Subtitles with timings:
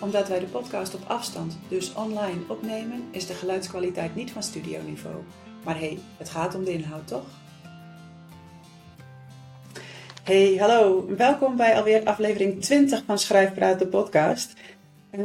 [0.00, 5.16] Omdat wij de podcast op afstand, dus online, opnemen, is de geluidskwaliteit niet van studioniveau.
[5.64, 7.26] Maar hé, hey, het gaat om de inhoud, toch?
[10.22, 11.06] Hey, hallo.
[11.16, 14.52] Welkom bij alweer aflevering 20 van Schrijfpraat, de podcast.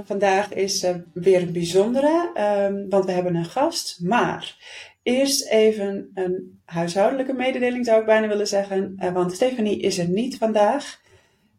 [0.04, 2.32] Vandaag is weer een bijzondere,
[2.70, 4.00] um, want we hebben een gast.
[4.02, 4.56] Maar
[5.04, 8.96] eerst even een huishoudelijke mededeling zou ik bijna willen zeggen.
[9.00, 11.02] Uh, want Stephanie is er niet vandaag.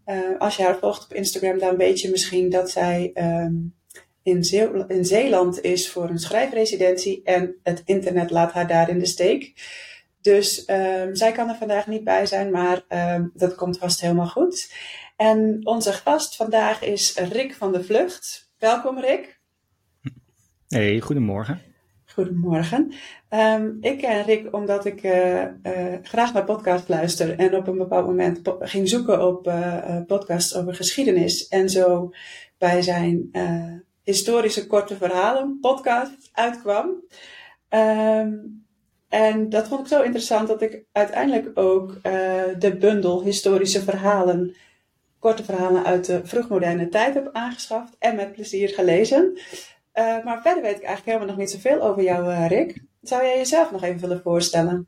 [0.06, 3.74] Uh, als je haar volgt op Instagram, dan weet je misschien dat zij um,
[4.22, 8.98] in, Zee in, Zeeland is voor een schrijfresidentie en het internet laat haar daar in
[8.98, 9.52] de steek.
[10.20, 14.28] Dus um, zij kan er vandaag niet bij zijn, maar um, dat komt vast helemaal
[14.28, 14.72] goed.
[15.16, 18.52] En onze gast vandaag is Rick van de Vlucht.
[18.58, 19.40] Welkom Rick.
[20.68, 21.73] Hey, goedemorgen.
[22.14, 22.92] Goedemorgen.
[23.30, 25.48] Um, ik ken Rick omdat ik uh, uh,
[26.02, 30.74] graag naar podcast luister en op een bepaald moment ging zoeken op uh, podcasts over
[30.74, 32.12] geschiedenis en zo
[32.58, 33.30] bij zijn
[34.02, 36.86] historische korte verhalen podcast uitkwam.
[37.70, 38.64] Um,
[39.08, 42.02] en dat vond ik zo interessant dat ik uiteindelijk ook
[42.58, 44.54] de bundel historische verhalen,
[45.18, 49.38] korte verhalen uit de vroegmoderne tijd heb aangeschaft en met plezier gelezen.
[49.94, 52.84] Uh, maar verder weet ik eigenlijk helemaal nog niet zoveel over jou, uh, Rick.
[53.00, 54.86] Zou jij jezelf nog even willen voorstellen?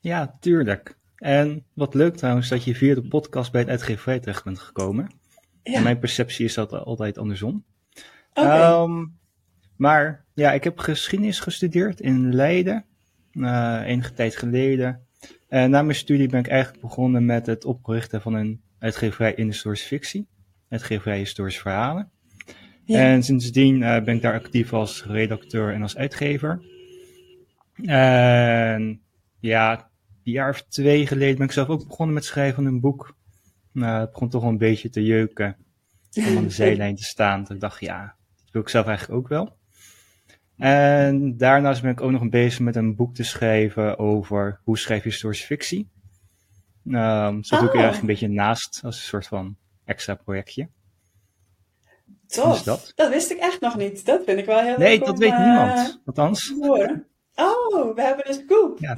[0.00, 0.98] Ja, tuurlijk.
[1.16, 5.10] En wat leuk trouwens dat je via de podcast bij het uitgeverij terecht bent gekomen.
[5.62, 5.80] Ja.
[5.80, 7.64] mijn perceptie is dat altijd andersom.
[8.34, 8.82] Okay.
[8.82, 9.18] Um,
[9.76, 12.84] maar ja, ik heb geschiedenis gestudeerd in Leiden,
[13.32, 15.06] uh, enige tijd geleden.
[15.48, 19.46] En na mijn studie ben ik eigenlijk begonnen met het oprichten van een uitgeverij in
[19.46, 20.28] historische fictie.
[20.68, 22.10] Uitgeverij historische verhalen.
[22.86, 22.98] Ja.
[22.98, 26.62] En sindsdien uh, ben ik daar actief als redacteur en als uitgever.
[27.82, 29.02] En
[29.40, 29.90] ja,
[30.24, 33.16] een jaar of twee geleden ben ik zelf ook begonnen met schrijven van een boek.
[33.72, 35.56] Nou, het begon toch wel een beetje te jeuken
[36.14, 37.46] om aan de zijlijn te staan.
[37.48, 39.56] Ik dacht, ja, dat wil ik zelf eigenlijk ook wel.
[40.56, 45.02] En daarnaast ben ik ook nog bezig met een boek te schrijven over hoe schrijf
[45.02, 45.90] je historische fictie.
[46.84, 47.60] Um, zo oh.
[47.60, 50.68] doe ik er eigenlijk een beetje naast als een soort van extra projectje.
[52.26, 52.62] Tof.
[52.62, 52.92] Dat?
[52.94, 53.08] dat?
[53.08, 54.06] wist ik echt nog niet.
[54.06, 54.98] Dat vind ik wel heel nee, leuk.
[54.98, 56.00] Nee, dat weet uh, niemand.
[56.04, 56.52] Althans.
[57.36, 58.78] Oh, we hebben dus scoop.
[58.78, 58.96] Ja,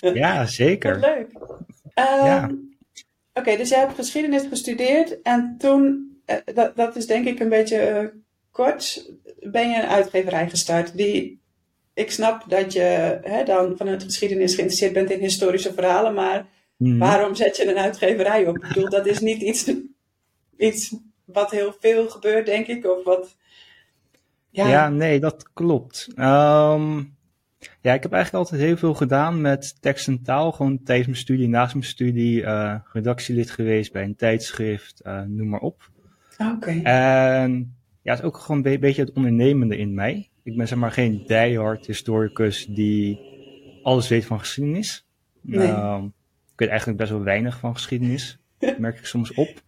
[0.14, 1.00] ja zeker.
[1.00, 1.32] Wat leuk.
[1.94, 2.44] Um, ja.
[2.44, 2.58] Oké,
[3.34, 7.48] okay, dus jij hebt geschiedenis gestudeerd en toen, uh, dat, dat is denk ik een
[7.48, 10.96] beetje uh, kort, ben je een uitgeverij gestart.
[10.96, 11.40] Die,
[11.94, 16.98] ik snap dat je hè, dan vanuit geschiedenis geïnteresseerd bent in historische verhalen, maar mm.
[16.98, 18.56] waarom zet je een uitgeverij op?
[18.56, 19.72] Ik bedoel, dat is niet iets,
[20.56, 23.36] iets wat heel veel gebeurt, denk ik, of wat...
[24.50, 26.08] Ja, ja nee, dat klopt.
[26.16, 27.16] Um,
[27.80, 30.52] ja, ik heb eigenlijk altijd heel veel gedaan met tekst en taal.
[30.52, 35.48] Gewoon tijdens mijn studie, naast mijn studie, uh, redactielid geweest bij een tijdschrift, uh, noem
[35.48, 35.90] maar op.
[36.38, 36.52] Oké.
[36.52, 36.82] Okay.
[36.82, 40.30] En ja, het is ook gewoon een beetje het ondernemende in mij.
[40.42, 43.20] Ik ben zeg maar geen diehard historicus die
[43.82, 45.06] alles weet van geschiedenis.
[45.40, 45.68] Nee.
[45.68, 46.04] Um,
[46.52, 48.38] ik weet eigenlijk best wel weinig van geschiedenis,
[48.78, 49.62] merk ik soms op.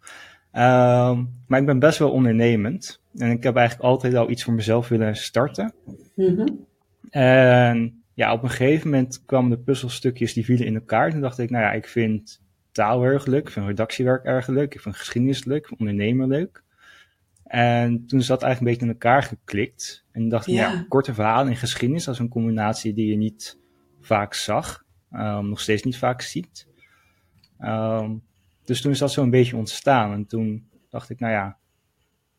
[0.57, 3.01] Um, maar ik ben best wel ondernemend.
[3.17, 5.75] En ik heb eigenlijk altijd al iets voor mezelf willen starten.
[6.15, 6.67] Mm -hmm.
[7.11, 11.11] En ja, op een gegeven moment kwamen de puzzelstukjes die vielen in elkaar.
[11.11, 13.47] Toen dacht ik, nou ja, ik vind taal erg leuk.
[13.47, 14.75] Ik vind redactiewerk erg leuk.
[14.75, 15.61] Ik vind geschiedenis leuk.
[15.61, 16.63] Ik vind ondernemen leuk.
[17.45, 20.05] En toen is dat eigenlijk een beetje in elkaar geklikt.
[20.13, 20.73] En dacht ik, ja.
[20.73, 23.59] ja, korte verhalen in geschiedenis, dat is een combinatie die je niet
[24.01, 24.85] vaak zag.
[25.13, 26.67] Um, nog steeds niet vaak ziet.
[27.61, 28.23] Um,
[28.67, 30.13] dus toen is dat zo een beetje ontstaan.
[30.13, 31.59] En toen dacht ik, nou ja,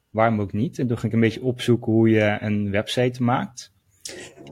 [0.10, 0.80] waarom ook niet?
[0.80, 3.74] En toen ging ik een beetje opzoeken hoe je een website maakt.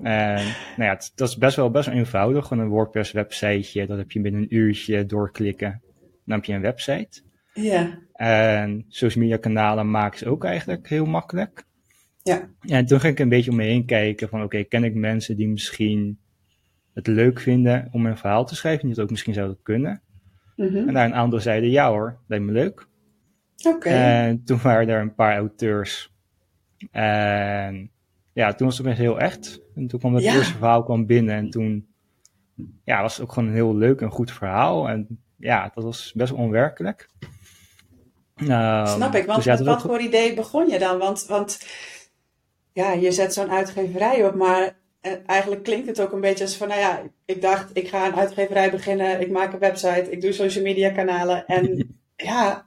[0.02, 0.44] En
[0.78, 2.48] nou ja, het, dat is best wel, best wel eenvoudig.
[2.48, 5.82] Gewoon een WordPress websiteje, dat heb je binnen een uurtje doorklikken.
[6.26, 7.22] Dan heb je een website.
[7.54, 8.00] Ja.
[8.14, 11.64] En social media kanalen maken ze ook eigenlijk heel makkelijk.
[12.24, 12.50] Ja.
[12.60, 14.94] En toen ging ik een beetje om me heen kijken van oké, okay, ken ik
[14.94, 16.20] mensen die misschien
[16.94, 20.02] het leuk vinden om een verhaal te schrijven, die het ook misschien zouden kunnen.
[20.56, 20.88] Mm -hmm.
[20.88, 22.88] En daar een aantal zeiden ja hoor, lijkt me leuk.
[23.66, 23.76] Oké.
[23.76, 23.94] Okay.
[23.94, 26.14] En toen waren er een paar auteurs.
[26.92, 27.92] En
[28.34, 29.62] ja, toen was het opeens heel echt.
[29.76, 30.34] En toen kwam het Ja.
[30.34, 31.88] eerste verhaal kwam binnen en toen
[32.84, 34.90] ja, was het ook gewoon een heel leuk en goed verhaal.
[34.90, 37.10] En ja, dat was best onwerkelijk.
[38.38, 40.98] Um, Snap ik, want dus ja, wat ook- voor idee begon je dan?
[40.98, 41.68] Want, want
[42.74, 46.56] ja, je zet zo'n uitgeverij op, maar en eigenlijk klinkt het ook een beetje als
[46.56, 50.22] van, nou ja, ik dacht, ik ga een uitgeverij beginnen, ik maak een website, ik
[50.22, 51.46] doe social media kanalen.
[51.46, 52.66] En ja,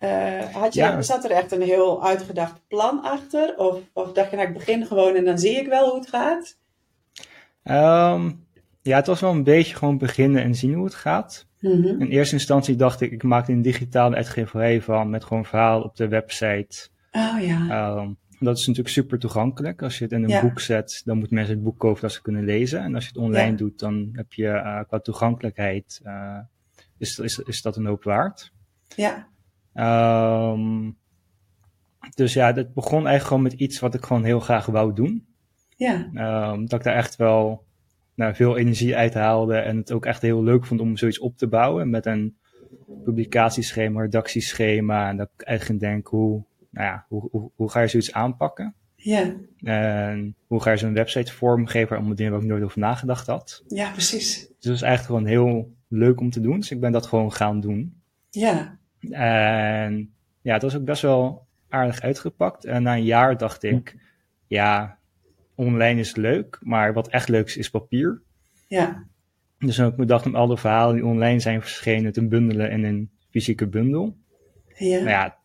[0.00, 1.02] uh, had je, ja.
[1.02, 3.56] zat er echt een heel uitgedacht plan achter?
[3.56, 6.08] Of, of dacht je, nou, ik begin gewoon en dan zie ik wel hoe het
[6.08, 6.56] gaat?
[7.64, 8.46] Um,
[8.82, 11.46] ja, het was wel een beetje gewoon beginnen en zien hoe het gaat.
[11.60, 12.00] Mm -hmm.
[12.00, 15.96] In eerste instantie dacht ik, ik maak een digitale uitgeverij van met gewoon verhaal op
[15.96, 16.88] de website.
[17.12, 17.96] Oh ja.
[17.96, 19.82] Um, dat is natuurlijk super toegankelijk.
[19.82, 22.22] Als je het in een boek zet, dan moeten mensen het boek kopen dat ze
[22.22, 22.82] kunnen lezen.
[22.82, 26.38] En als je het online doet, dan heb je uh, qua toegankelijkheid, uh,
[26.98, 28.52] is, is, is dat een hoop waard.
[28.96, 29.28] Ja.
[30.52, 30.96] Um,
[32.14, 35.26] dus ja, het begon eigenlijk gewoon met iets wat ik gewoon heel graag wou doen.
[35.76, 35.94] Ja.
[36.52, 37.64] Um, dat ik daar echt wel
[38.14, 41.36] nou, veel energie uit haalde en het ook echt heel leuk vond om zoiets op
[41.36, 42.36] te bouwen met een
[43.04, 45.08] publicatieschema, redactieschema.
[45.08, 48.74] En dat ik eigenlijk denk, hoe, nou ja, hoe, hoe, hoe ga je zoiets aanpakken?
[48.94, 49.34] Ja.
[49.62, 53.62] En hoe ga je zo'n website vormgeven, allemaal dingen waar ik nooit over nagedacht had.
[53.68, 54.46] Ja, precies.
[54.46, 56.58] Dus dat is eigenlijk gewoon heel leuk om te doen.
[56.58, 58.00] Dus ik ben dat gewoon gaan doen.
[58.30, 58.78] Ja.
[59.10, 62.64] En ja, het was ook best wel aardig uitgepakt.
[62.64, 63.96] En na een jaar dacht ik,
[64.46, 64.98] ja,
[65.54, 68.22] online is leuk, maar wat echt leuk is, is papier.
[68.66, 69.04] Ja.
[69.58, 72.70] Dus dan heb ik bedacht om al de verhalen die online zijn verschenen te bundelen
[72.70, 74.16] in een fysieke bundel.
[74.74, 74.96] Ja.
[74.96, 75.37] Nou ja,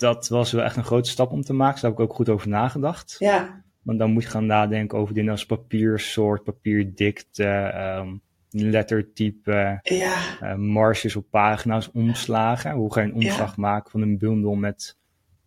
[0.00, 1.80] dat was wel echt een grote stap om te maken.
[1.80, 3.16] Daar heb ik ook goed over nagedacht.
[3.18, 3.62] Ja.
[3.82, 8.20] Want dan moet je gaan nadenken over dingen als papiersoort, papierdikte, um,
[8.50, 10.16] lettertype, ja.
[10.42, 12.72] uh, marges op pagina's, omslagen.
[12.72, 13.54] Hoe ga je een omslag Ja.
[13.62, 14.98] maken van een bundel met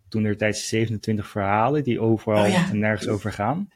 [0.10, 2.70] toen er tijd 27 verhalen die overal Oh ja.
[2.70, 3.70] en nergens over gaan.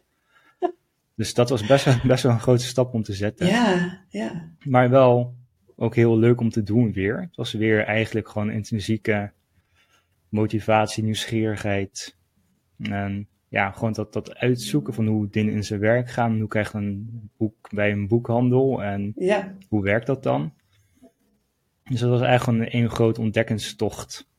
[1.15, 3.47] Dus dat was best wel, best wel een grote stap om te zetten.
[3.47, 4.51] Ja, ja.
[4.63, 5.35] Maar wel
[5.75, 7.21] ook heel leuk om te doen weer.
[7.21, 9.31] Het was weer eigenlijk gewoon intrinsieke
[10.29, 12.15] motivatie, nieuwsgierigheid.
[12.79, 16.39] En ja, gewoon dat, dat uitzoeken van hoe dingen in zijn werk gaan.
[16.39, 20.53] Hoe krijg je een boek bij een boekhandel en Ja, hoe werkt dat dan?
[21.89, 24.29] Dus dat was eigenlijk gewoon een groot ontdekkingstocht.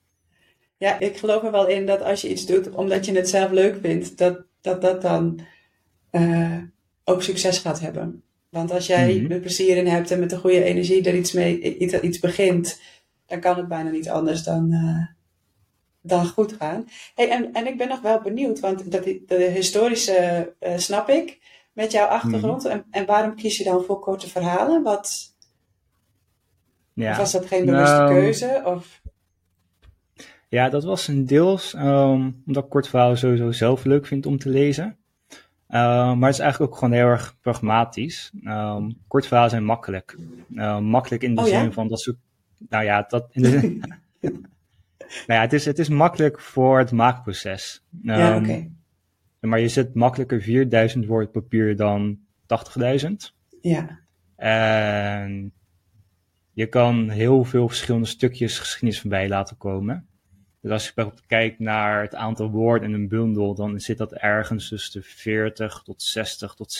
[0.76, 3.50] ja, ik geloof er wel in dat als je iets doet omdat je het zelf
[3.50, 5.40] leuk vindt, dat dat, dat dan
[6.10, 6.56] eh,
[7.04, 8.22] ook succes gaat hebben.
[8.48, 9.32] Want als jij Mhm.
[9.32, 12.80] er plezier in hebt en met de goede energie er iets mee iets, iets begint,
[13.26, 15.06] dan kan het bijna niet anders dan, eh,
[16.08, 16.88] dan goed gaan.
[17.14, 21.38] Hey, en, en ik ben nog wel benieuwd, want dat, de historische eh, snap ik
[21.72, 22.64] met jouw achtergrond.
[22.64, 24.82] en, en waarom kies je dan voor korte verhalen?
[24.82, 25.34] Wat,
[26.92, 27.10] Ja.
[27.10, 28.62] Of was dat geen bewuste Nou, keuze?
[28.64, 29.00] Of,
[30.48, 34.38] Ja, dat was een deels ehm, omdat ik kort verhalen sowieso zelf leuk vind om
[34.38, 34.96] te lezen.
[35.68, 38.30] Ehm, maar het is eigenlijk ook gewoon heel erg pragmatisch.
[38.44, 40.16] Um, kort verhalen zijn makkelijk.
[40.54, 41.60] Ehm, makkelijk in de Oh ja?
[41.60, 42.16] zin van dat ze.
[42.58, 43.82] Nou ja, dat in de zin-
[45.26, 47.84] nou ja het, is, het is makkelijk voor het maakproces.
[48.02, 48.68] ja, Ehm, oké.
[49.40, 53.32] Maar je zet makkelijker 4000 woord papier dan 80.000.
[53.60, 54.00] Ja,
[54.36, 55.52] En
[56.52, 60.06] je kan heel veel verschillende stukjes geschiedenis voorbij laten komen.
[60.60, 64.12] Dus als je bijvoorbeeld kijkt naar het aantal woorden in een bundel, dan zit dat
[64.12, 66.72] ergens tussen de 40 tot 60 tot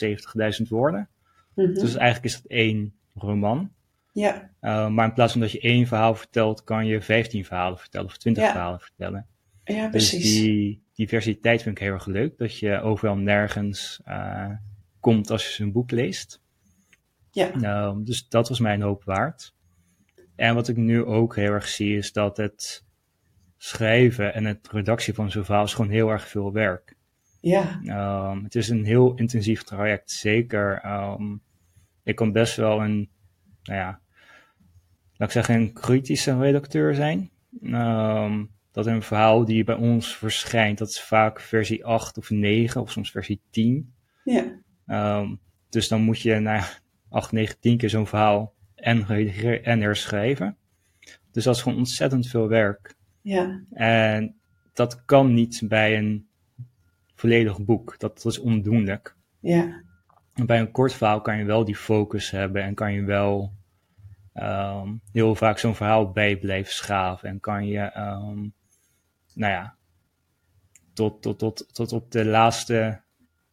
[0.61, 1.09] 70.000 woorden.
[1.55, 1.73] Mhm.
[1.75, 3.71] Dus eigenlijk is dat één roman.
[4.19, 7.79] Ja, Uh, maar in plaats van dat je één verhaal vertelt, kan je 15 verhalen
[7.79, 8.51] vertellen of 20 Ja.
[8.51, 9.27] verhalen vertellen.
[9.65, 10.35] ja, Dus precies.
[10.41, 12.39] die diversiteit vind ik heel erg leuk.
[12.39, 14.51] Dat je overal nergens uh,
[15.01, 16.43] komt als je zo'n boek leest.
[17.31, 17.57] Ja.
[17.57, 19.55] Nou, dus dat was mijn hoop waard.
[20.37, 22.85] En wat ik nu ook heel erg zie is dat het
[23.57, 26.97] schrijven en het redactie van zo'n verhaal is gewoon heel erg veel werk.
[27.41, 27.81] Ja,
[28.31, 30.85] Um, het is een heel intensief traject, zeker.
[30.87, 31.43] Um,
[32.03, 33.11] ik kan best wel een,
[33.63, 34.01] nou ja,
[35.19, 37.31] laat ik zeggen, een kritische redacteur zijn.
[37.63, 42.81] Um, dat een verhaal die bij ons verschijnt, dat is vaak versie 8 of 9
[42.81, 43.93] of soms versie 10.
[44.25, 44.57] ja,
[44.87, 46.65] Um, dus dan moet je na
[47.09, 50.57] 8, 9, 10 keer zo'n verhaal en redigeren en herschrijven.
[51.31, 52.95] Dus dat is gewoon ontzettend veel werk.
[53.23, 54.37] ja, En
[54.73, 56.29] dat kan niet bij een
[57.15, 57.99] volledig boek.
[57.99, 59.17] Dat, dat is ondoenlijk.
[59.41, 59.83] ja,
[60.35, 63.53] En bij een kort verhaal kan je wel die focus hebben en kan je wel
[64.41, 67.29] ehm, heel vaak zo'n verhaal bij blijven schaven.
[67.29, 68.39] En kan je, ehm,
[69.35, 69.77] nou ja,
[70.95, 73.01] tot, tot, tot, tot op de laatste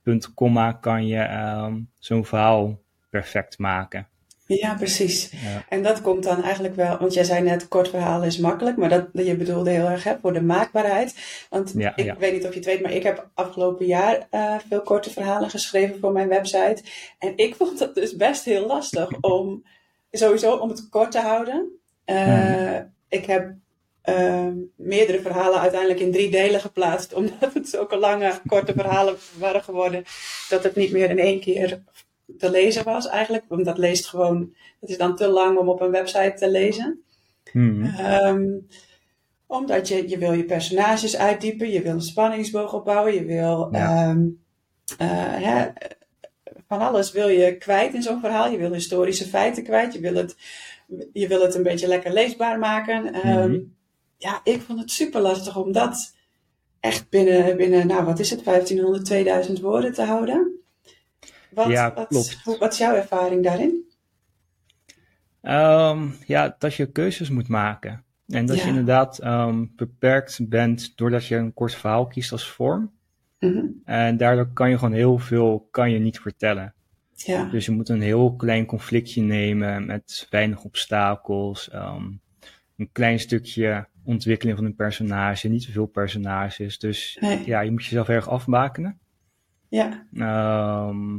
[0.03, 4.07] punt, komma, kan je ehm, zo'n verhaal perfect maken.
[4.47, 5.31] ja, precies.
[5.31, 5.65] Ja.
[5.69, 8.89] En dat komt dan eigenlijk wel, want jij zei net, kort verhaal is makkelijk, maar
[8.89, 11.15] dat je bedoelde heel erg hè, voor de maakbaarheid.
[11.49, 12.17] Want Ja, ik ja.
[12.17, 15.49] weet niet of je het weet, maar ik heb afgelopen jaar eh, veel korte verhalen
[15.49, 16.83] geschreven voor mijn website.
[17.19, 19.63] En ik vond het dus best heel lastig om,
[20.17, 21.79] sowieso om het kort te houden.
[22.05, 22.79] Eh.
[23.07, 23.53] Ik heb
[24.01, 27.13] ehm, meerdere verhalen uiteindelijk in drie delen geplaatst.
[27.19, 30.03] Omdat het zulke lange, korte verhalen waren geworden.
[30.49, 31.83] Dat het niet meer in één keer
[32.37, 33.43] te lezen was eigenlijk.
[33.47, 37.03] Want dat leest gewoon, het is dan te lang om op een website te lezen.
[37.51, 37.83] Hmm.
[37.83, 38.43] Ehm,
[39.47, 44.09] omdat je, je wil je personages uitdiepen, je wil een spanningsboog opbouwen, je wil Ja.
[44.09, 44.27] ehm,
[44.97, 45.07] eh,
[45.43, 45.67] hè,
[46.67, 48.49] van alles wil je kwijt in zo'n verhaal.
[48.51, 50.35] Je wil historische feiten kwijt, je wil het,
[51.13, 53.13] je wil het een beetje lekker leesbaar maken.
[53.13, 53.59] Ehm, Mhm.
[54.17, 56.15] Ja, ik vond het super lastig om dat
[56.79, 60.59] echt binnen, binnen nou wat is het, 1500, 2000 woorden te houden.
[61.51, 63.83] Wat, Ja, wat, hoe- wat is jouw ervaring daarin?
[65.41, 68.03] Ehm, ja, dat je keuzes moet maken.
[68.27, 68.61] En dat Ja.
[68.63, 72.91] je inderdaad ehm, beperkt bent doordat je een kort verhaal kiest als vorm.
[73.53, 73.65] Mhm.
[73.85, 76.73] En daardoor kan je gewoon heel veel kan je niet vertellen.
[77.15, 81.69] Ja, Dus je moet een heel klein conflictje nemen met weinig obstakels.
[81.69, 82.11] ehm,
[82.77, 86.79] een klein stukje ontwikkeling van een personage, niet zoveel personages.
[86.79, 88.99] Dus nee, ja, je moet jezelf erg afbakenen.
[89.69, 91.17] ja, Ehm,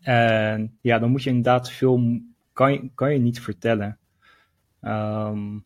[0.00, 2.20] en ja, dan moet je inderdaad veel,
[2.52, 3.98] kan je, kan je niet vertellen.
[4.80, 5.58] Ehm,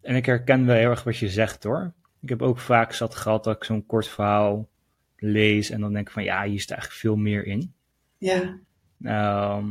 [0.00, 1.92] en ik herken wel heel erg wat je zegt hoor.
[2.20, 4.68] Ik heb ook vaak zat gehad dat ik zo'n kort verhaal
[5.20, 7.72] lees en dan denk ik van ja, hier staat eigenlijk veel meer in.
[8.18, 8.58] ja,
[9.02, 9.68] Ehm,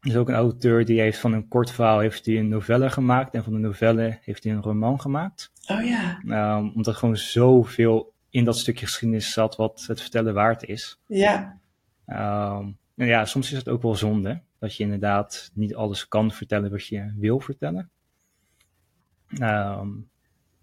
[0.00, 2.90] er is ook een auteur die heeft van een kort verhaal heeft hij een novelle
[2.90, 5.52] gemaakt en van de novelle heeft hij een roman gemaakt.
[5.66, 10.34] oh ja, Ehm, omdat er gewoon zoveel in dat stukje geschiedenis zat wat het vertellen
[10.34, 11.00] waard is.
[11.06, 11.58] ja,
[12.06, 16.30] Ehm, en ja, soms is het ook wel zonde dat je inderdaad niet alles kan
[16.32, 17.90] vertellen wat je wil vertellen.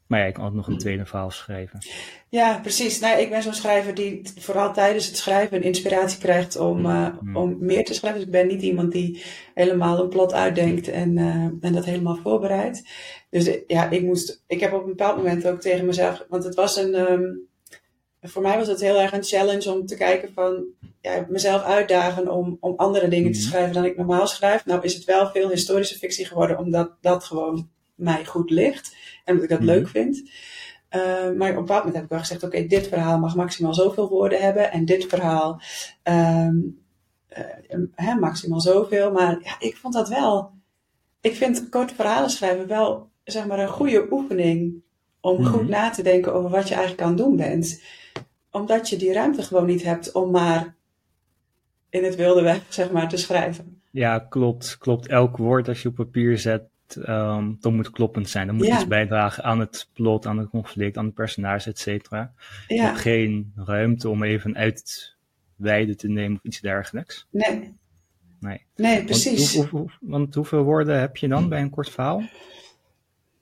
[0.08, 1.80] Maar ja, ik kan ook nog een tweede verhaal schrijven.
[2.30, 3.00] ja, precies.
[3.00, 7.36] Nou, ik ben zo'n schrijver die vooral tijdens het schrijven inspiratie krijgt om, eh, Mm.
[7.38, 8.20] om meer te schrijven.
[8.20, 12.16] Dus ik ben niet iemand die helemaal een plot uitdenkt en, eh, en dat helemaal
[12.16, 12.84] voorbereidt.
[13.30, 16.44] Dus eh, ja, ik moest, ik heb op een bepaald moment ook tegen mezelf, want
[16.44, 17.24] het was een, ehm,
[18.22, 20.64] voor mij was het heel erg een challenge om te kijken van,
[21.02, 23.48] ja, mezelf uitdagen om, om andere dingen te Mhm.
[23.48, 24.66] schrijven dan ik normaal schrijf.
[24.66, 29.34] Nou is het wel veel historische fictie geworden, omdat dat gewoon mij goed ligt en
[29.34, 29.68] omdat ik dat Mhm.
[29.70, 30.30] leuk vind.
[30.90, 31.02] Eh,
[31.38, 34.10] maar op een bepaald moment heb ik wel gezegd: oké, dit verhaal mag maximaal zoveel
[34.10, 34.72] woorden hebben.
[34.72, 35.62] En dit verhaal
[36.04, 36.56] ehm,
[37.28, 37.44] eh,
[37.92, 39.12] hè, maximaal zoveel.
[39.12, 40.52] Maar ja, ik vond dat wel.
[41.22, 44.84] Ik vind korte verhalen schrijven wel zeg maar, een goede oefening.
[45.22, 45.52] Om Mhm.
[45.52, 47.82] goed na te denken over wat je eigenlijk aan het doen bent.
[48.52, 50.76] Omdat je die ruimte gewoon niet hebt om maar
[51.90, 53.82] in het wilde weg zeg maar, te schrijven.
[53.92, 54.78] Ja, klopt.
[54.78, 55.08] Klopt.
[55.08, 56.64] Elk woord dat je op papier zet,
[57.04, 58.48] ehm dan moet kloppend zijn.
[58.48, 58.76] Dan moet Ja.
[58.76, 62.34] iets bijdragen aan het plot, aan het conflict, aan het personage, et cetera.
[62.68, 65.14] Je hebt geen ruimte om even uit
[65.98, 67.28] te nemen of iets dergelijks.
[67.30, 67.74] nee.
[68.40, 68.66] Nee.
[68.76, 69.56] Nee, Want, precies.
[69.56, 72.24] hoe- hoe- hoe- want hoeveel woorden heb je dan bij een kort verhaal?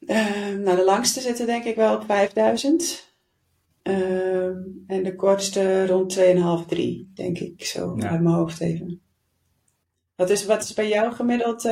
[0.05, 3.11] Ehm, nou, de langste zitten denk ik wel op 5000.
[3.81, 4.57] Ehm,
[4.87, 8.09] en de kortste rond 2,5, 3, denk ik zo Ja.
[8.09, 9.01] uit mijn hoofd even.
[10.15, 11.65] Wat is, wat is bij jou gemiddeld?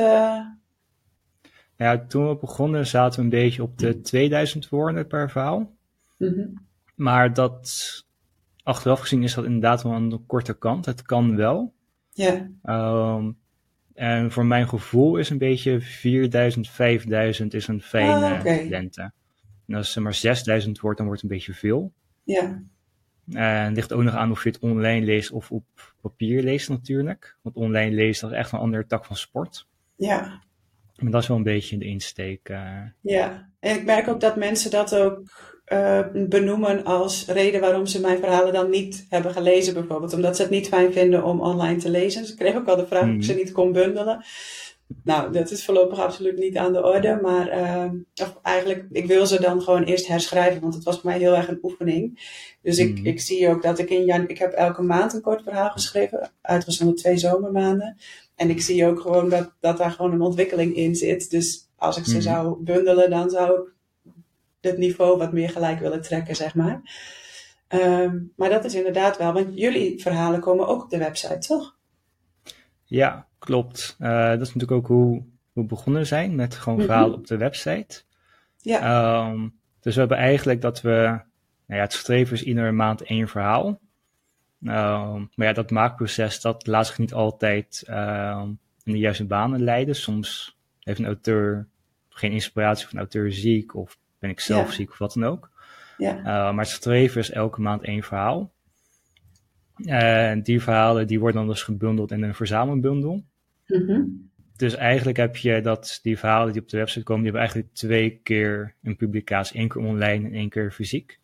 [1.76, 5.72] Eh, Ja, toen we begonnen zaten we een beetje op de 2000 woorden per verhaal.
[6.18, 6.46] mhm.
[6.94, 8.04] Maar dat,
[8.62, 10.86] achteraf gezien is dat inderdaad wel aan de korte kant.
[10.86, 11.74] Het kan wel.
[12.12, 13.30] Ja, Ehm,
[13.94, 18.66] en voor mijn gevoel is een beetje 4000, 5000 is een fijne Ah, oké.
[18.68, 19.12] lengte.
[19.66, 21.92] En als er maar 6000 wordt, dan wordt het een beetje veel.
[22.24, 22.62] ja,
[23.30, 25.64] En het ligt ook nog aan of je het online leest of op
[26.00, 27.36] papier leest natuurlijk.
[27.42, 29.66] Want online lezen dat is echt een andere tak van sport.
[29.96, 30.42] ja,
[31.02, 32.48] Maar dat is wel een beetje de insteek.
[32.48, 32.80] eh.
[33.00, 33.48] ja.
[33.60, 35.20] En ik merk ook dat mensen dat ook
[35.64, 40.12] eh, benoemen als reden waarom ze mijn verhalen dan niet hebben gelezen, bijvoorbeeld.
[40.14, 42.22] Omdat ze het niet fijn vinden om online te lezen.
[42.24, 44.24] Ik kreeg ook al de vraag of ik ze niet kon bundelen.
[45.04, 47.18] Nou, dat is voorlopig absoluut niet aan de orde.
[47.22, 50.60] Maar ehm, of eigenlijk, ik wil ze dan gewoon eerst herschrijven.
[50.60, 52.20] Want het was voor mij heel erg een oefening.
[52.62, 53.06] Dus ik, Mhm.
[53.06, 56.30] ik zie ook dat ik in jan ik heb elke maand een kort verhaal geschreven.
[56.40, 57.96] Uitgezonderd twee zomermaanden.
[58.42, 61.30] En ik zie ook gewoon dat, dat daar gewoon een ontwikkeling in zit.
[61.30, 62.22] Dus als ik ze Mhm.
[62.22, 63.72] zou bundelen, dan zou ik
[64.60, 66.80] het niveau wat meer gelijk willen trekken, zeg maar.
[67.68, 71.76] Ehm, maar dat is inderdaad wel, want jullie verhalen komen ook op de website, toch?
[72.84, 73.96] Ja, klopt.
[73.98, 75.22] Eh, dat is natuurlijk ook hoe
[75.52, 76.86] we begonnen zijn met gewoon Mhm.
[76.86, 78.02] verhalen op de website.
[78.58, 79.48] Ja, Ehm,
[79.80, 80.90] dus we hebben eigenlijk dat we,
[81.66, 83.80] nou ja, het streven is iedere maand één verhaal.
[84.64, 88.48] Ehm, maar ja, dat maakproces, dat laat zich niet altijd ehm,
[88.84, 89.94] in de juiste banen leiden.
[89.94, 91.66] Soms heeft een auteur
[92.08, 94.72] geen inspiratie of een auteur ziek of ben ik zelf Ja.
[94.74, 95.50] ziek of wat dan ook.
[95.98, 98.52] ja, Uh, maar het streven is elke maand één verhaal.
[99.84, 103.24] En die verhalen die worden dan dus gebundeld in een verzamelbundel.
[103.66, 104.00] mhm.
[104.56, 107.74] dus eigenlijk heb je dat die verhalen die op de website komen, die hebben eigenlijk
[107.78, 109.58] twee keer een publicatie.
[109.58, 111.18] één keer online en één keer fysiek.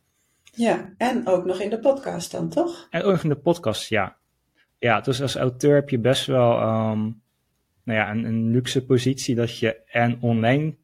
[0.59, 2.87] Ja, en ook nog in de podcast dan, toch?
[2.91, 4.17] En ook in de podcast, ja.
[4.79, 7.23] Ja, dus als auteur heb je best wel um,
[7.85, 10.75] nou ja, een, een, luxe positie dat je en online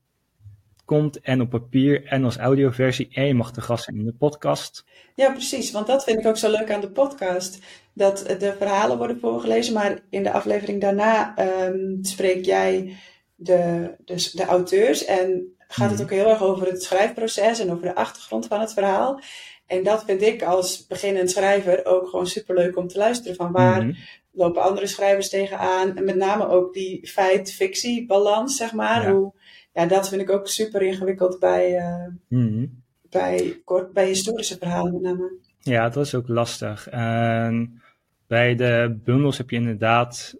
[0.85, 4.13] komt en op papier en als audioversie en je mag de gast zijn in de
[4.13, 4.85] podcast.
[5.15, 7.59] Ja, precies, want dat vind ik ook zo leuk aan de podcast.
[7.93, 11.35] Dat de verhalen worden voorgelezen, maar in de aflevering daarna
[11.67, 12.97] um, spreek jij
[13.35, 16.03] de, de, de auteurs en gaat het mhm.
[16.03, 19.21] ook heel erg over het schrijfproces en over de achtergrond van het verhaal.
[19.67, 23.37] En dat vind ik als beginnend schrijver ook gewoon superleuk om te luisteren.
[23.37, 23.95] Van waar mhm.
[24.33, 25.97] lopen andere schrijvers tegenaan?
[25.97, 29.03] En met name ook die feit-fictie-balans, zeg maar.
[29.03, 29.13] Ja.
[29.13, 29.33] Hoe,
[29.73, 34.93] ja, dat vind ik ook super ingewikkeld bij, uh, mm bij, kort, bij historische verhalen
[34.93, 35.33] met name.
[35.61, 36.89] Ja, dat is ook lastig.
[36.89, 37.83] En
[38.27, 40.35] bij de bundels heb je inderdaad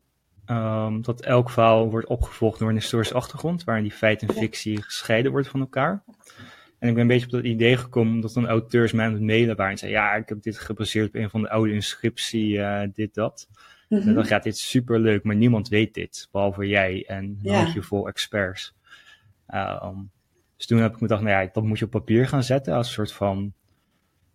[0.47, 4.83] um, dat elk verhaal wordt opgevolgd door een historische achtergrond, waarin die feit en fictie
[4.83, 6.03] gescheiden wordt van elkaar.
[6.85, 9.23] En ik ben een beetje op dat idee gekomen omdat een auteurs mij aan het
[9.23, 12.57] mailen waren en zei, ja, ik heb dit gebaseerd op een van de oude inscriptie,
[12.57, 13.49] uh, dit, dat.
[13.89, 17.55] Mm En dan gaat dit super leuk, maar niemand weet dit, behalve jij en een
[17.55, 18.75] handjevol experts.
[19.55, 20.11] Um,
[20.57, 22.75] dus toen heb ik me gedacht, nou ja, dat moet je op papier gaan zetten
[22.75, 23.53] als een soort van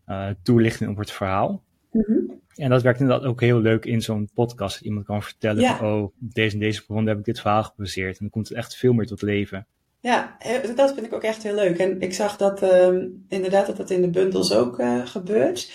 [0.07, 1.63] uh, toelichting op het verhaal.
[1.91, 2.41] Mm -hmm.
[2.55, 4.81] En dat werkt inderdaad ook heel leuk in zo'n podcast.
[4.81, 8.11] Iemand kan vertellen, van, oh, op deze en deze bron heb ik dit verhaal gebaseerd.
[8.11, 9.67] En dan komt het echt veel meer tot leven.
[10.01, 10.37] Ja,
[10.75, 11.77] dat vind ik ook echt heel leuk.
[11.77, 15.71] En ik zag dat um, inderdaad dat dat in de bundels ook uh, gebeurt.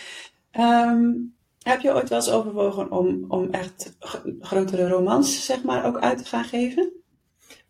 [0.60, 3.96] Um, heb je ooit wel eens overwogen om, om echt
[4.40, 6.92] grotere romans, zeg maar, ook uit te gaan geven?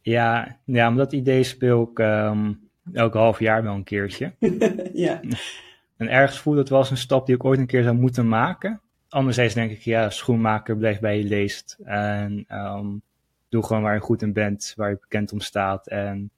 [0.01, 4.33] Ja, ja maar dat idee speel ik um, elk half jaar wel een keertje.
[5.07, 5.21] ja.
[5.97, 8.29] En ergens voelde het wel als een stap die ik ooit een keer zou moeten
[8.29, 8.81] maken.
[9.09, 11.79] Anderzijds denk ik, ja, schoenmaker, blijf bij je leest.
[11.85, 12.47] En
[13.49, 15.87] doe gewoon waar je goed in bent, waar je bekend om staat.
[15.87, 16.31] En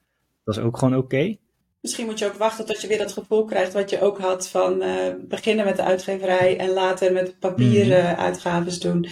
[0.47, 1.37] dat is ook gewoon oké.
[1.81, 4.49] Misschien moet je ook wachten tot je weer dat gevoel krijgt wat je ook had
[4.49, 8.17] van uh, beginnen met de uitgeverij en later met papieren mm.
[8.17, 9.07] uitgaves doen.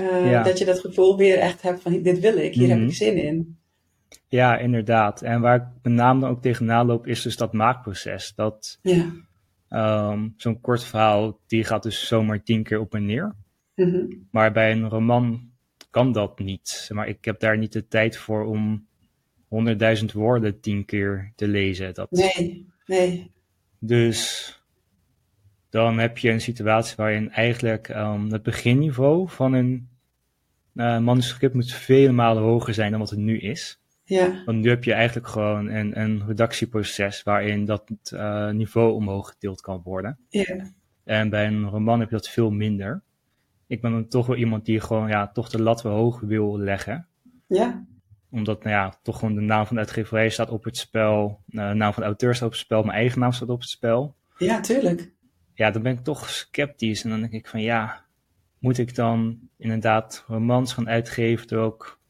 [0.00, 0.42] Uh, ja.
[0.42, 2.70] Dat je dat gevoel weer echt hebt van dit wil ik, hier mm.
[2.70, 2.94] heb ik mhm.
[2.94, 3.58] zin in.
[4.28, 5.22] Ja, inderdaad.
[5.22, 8.32] En waar ik met name dan ook tegenaan loop is dus dat maakproces.
[8.34, 9.12] Dat ja.
[10.10, 13.34] um, zo'n kort verhaal, die gaat dus zomaar tien keer op en neer.
[13.74, 14.28] Mm -hmm.
[14.30, 15.50] Maar bij een roman
[15.90, 16.90] kan dat niet.
[16.92, 18.88] Maar ik heb daar niet de tijd voor om
[19.50, 21.94] honderdduizend woorden tien keer te lezen.
[21.94, 22.10] Dat...
[22.10, 23.30] Nee, nee.
[23.78, 24.54] Dus
[25.70, 29.88] dan heb je een situatie waarin eigenlijk um, het beginniveau van een
[30.74, 33.80] uh, manuscript moet vele malen hoger zijn dan wat het nu is.
[34.04, 34.42] Ja.
[34.44, 39.60] Want nu heb je eigenlijk gewoon een, een redactieproces waarin dat uh, niveau omhoog getild
[39.60, 40.18] kan worden.
[40.28, 40.72] Ja.
[41.04, 43.02] En bij een roman heb je dat veel minder.
[43.66, 46.58] Ik ben dan toch wel iemand die gewoon ja, toch de lat wel hoog wil
[46.58, 47.06] leggen.
[47.46, 47.88] Ja
[48.30, 51.42] omdat, nou ja, toch gewoon de naam van de uitgeverij staat op het spel.
[51.48, 52.82] Uh, de naam van de auteur staat op het spel.
[52.82, 54.16] Mijn eigen naam staat op het spel.
[54.38, 55.10] Ja, tuurlijk.
[55.54, 57.04] Ja, dan ben ik toch sceptisch.
[57.04, 58.04] En dan denk ik van, ja,
[58.58, 62.00] moet ik dan inderdaad romans gaan uitgeven, er ook,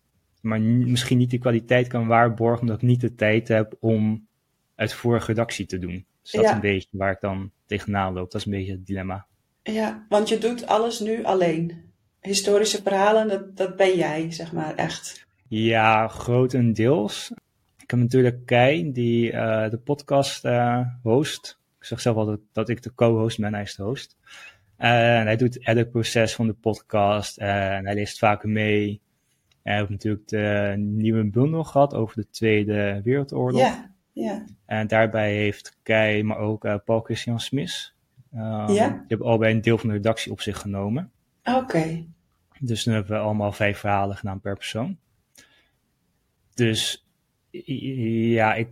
[0.40, 4.28] maar misschien niet die kwaliteit kan waarborgen, omdat ik niet de tijd heb om
[4.74, 6.06] uitvoerige redactie te doen.
[6.22, 8.30] Dus dat is een beetje waar ik dan tegenaan loop.
[8.30, 9.26] Dat is een beetje het dilemma.
[9.62, 11.92] Ja, want je doet alles nu alleen.
[12.20, 15.28] Historische verhalen, dat, dat ben jij, zeg maar, echt.
[15.52, 17.32] Ja, grotendeels.
[17.78, 21.60] Ik heb natuurlijk Kei, die uh, de podcast uh, host.
[21.78, 24.16] Ik zeg zelf altijd dat ik de co-host ben, hij is de host.
[24.76, 29.00] En hij doet het editproces van de podcast en hij leest vaker mee.
[29.62, 33.60] En hij heeft natuurlijk de nieuwe bundel gehad over de Tweede Wereldoorlog.
[33.60, 34.44] Ja, ja.
[34.66, 37.94] En daarbij heeft Kei, maar ook uh, Paul Christian Smith.
[38.34, 38.88] Um, ja?
[38.88, 41.10] Die hebben allebei een deel van de redactie op zich genomen.
[41.44, 41.58] Oké.
[41.58, 42.08] Okay.
[42.60, 44.98] Dus nu hebben we allemaal vijf verhalen gedaan per persoon.
[46.54, 47.06] Dus
[48.32, 48.68] ja, ik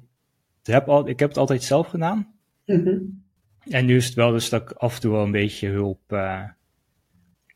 [0.62, 2.34] heb, al, ik heb het altijd zelf gedaan.
[2.64, 3.22] Mm
[3.60, 6.12] En nu is het wel dus dat ik af en toe wel een beetje hulp
[6.12, 6.44] uh,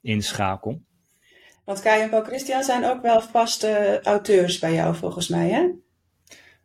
[0.00, 0.82] inschakel.
[1.64, 5.68] Want Kai en Paul Christian zijn ook wel vaste auteurs bij jou volgens mij, hè?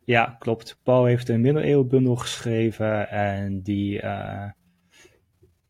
[0.04, 0.78] Ja, klopt.
[0.82, 4.44] Paul heeft een middeleeuwbundel geschreven en die, uh,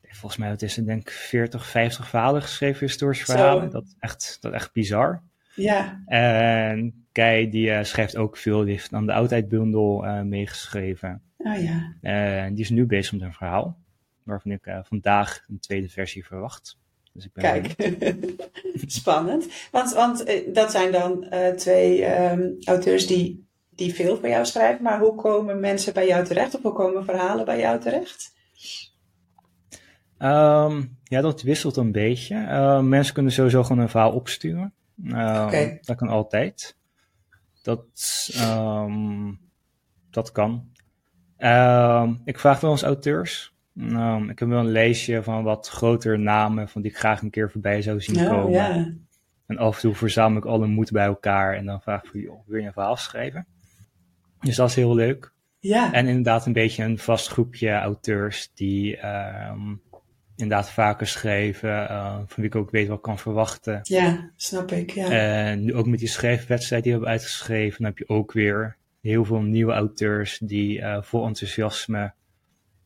[0.03, 3.71] volgens mij wat is het, denk ik 40, 50 verhalen geschreven, historische verhalen.
[3.71, 5.23] Dat is echt, dat is echt bizar.
[5.55, 6.03] Ja.
[6.07, 11.23] En Kei die uh, schrijft ook veel, die heeft aan de oudheidbundel uh, meegeschreven.
[11.39, 11.95] Oh ja.
[12.01, 13.79] En die is nu bezig met een verhaal,
[14.23, 16.79] waarvan ik uh, vandaag een tweede versie verwacht.
[17.13, 17.75] Dus ik ben Kijk,
[19.01, 19.47] spannend.
[19.71, 21.27] Want, want dat zijn dan
[21.57, 26.25] twee um, auteurs die, die veel voor jou schrijven, maar hoe komen mensen bij jou
[26.25, 28.33] terecht of hoe komen verhalen bij jou terecht?
[30.19, 32.37] Um, ja, dat wisselt een beetje.
[32.83, 34.75] mensen kunnen sowieso gewoon een verhaal opsturen.
[35.09, 35.79] Okay.
[35.83, 36.77] Dat kan altijd.
[37.69, 39.33] Dat, ehm,
[40.11, 40.73] dat kan.
[41.37, 43.55] Ehm, ik vraag wel eens auteurs.
[43.77, 47.31] Ehm, ik heb wel een lijstje van wat grotere namen van die ik graag een
[47.31, 49.09] keer voorbij zou zien Oh, komen.
[49.47, 52.21] En af en toe verzamel ik alle moed bij elkaar en dan vraag ik van,
[52.21, 53.47] joh, wil je een verhaal schrijven?
[54.41, 55.33] Dus dat is heel leuk.
[55.61, 55.93] Ja.
[55.93, 58.97] En inderdaad een beetje een vast groepje auteurs die
[60.39, 63.81] inderdaad vaker schreven, eh, van wie ik ook weet wat ik kan verwachten.
[63.83, 64.91] ja, snap ik.
[64.91, 65.11] Ja.
[65.11, 68.77] En nu ook met die schrijfwedstrijd die we hebben uitgeschreven, dan heb je ook weer
[69.01, 72.13] heel veel nieuwe auteurs die eh, vol enthousiasme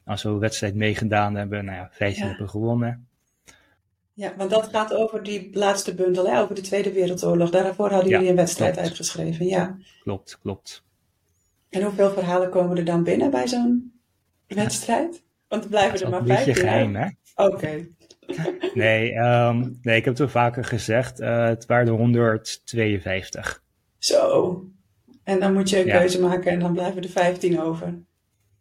[0.05, 1.65] aan zo'n wedstrijd meegedaan hebben.
[1.65, 2.29] Nou ja, 15 Ja.
[2.29, 3.07] hebben gewonnen.
[4.15, 7.51] ja, want dat gaat over die laatste bundel, hè, over de Tweede Wereldoorlog.
[7.51, 8.87] Daarvoor hadden Ja, jullie een wedstrijd klopt.
[8.89, 9.47] uitgeschreven.
[9.47, 9.77] Ja.
[10.03, 10.85] Klopt, klopt.
[11.71, 13.93] En hoeveel verhalen komen er dan binnen bij zo'n
[14.47, 15.23] wedstrijd?
[15.49, 17.09] Want er blijven Dat is er maar een beetje 15 geheim, hè?
[17.35, 17.87] Oké.
[18.75, 21.21] Nee, ehm, nee, ik heb het wel vaker gezegd.
[21.21, 23.63] eh, het waren er 152.
[23.99, 24.65] Zo.
[25.25, 25.99] En dan moet je een Ja.
[25.99, 27.99] keuze maken en dan blijven er 15 over.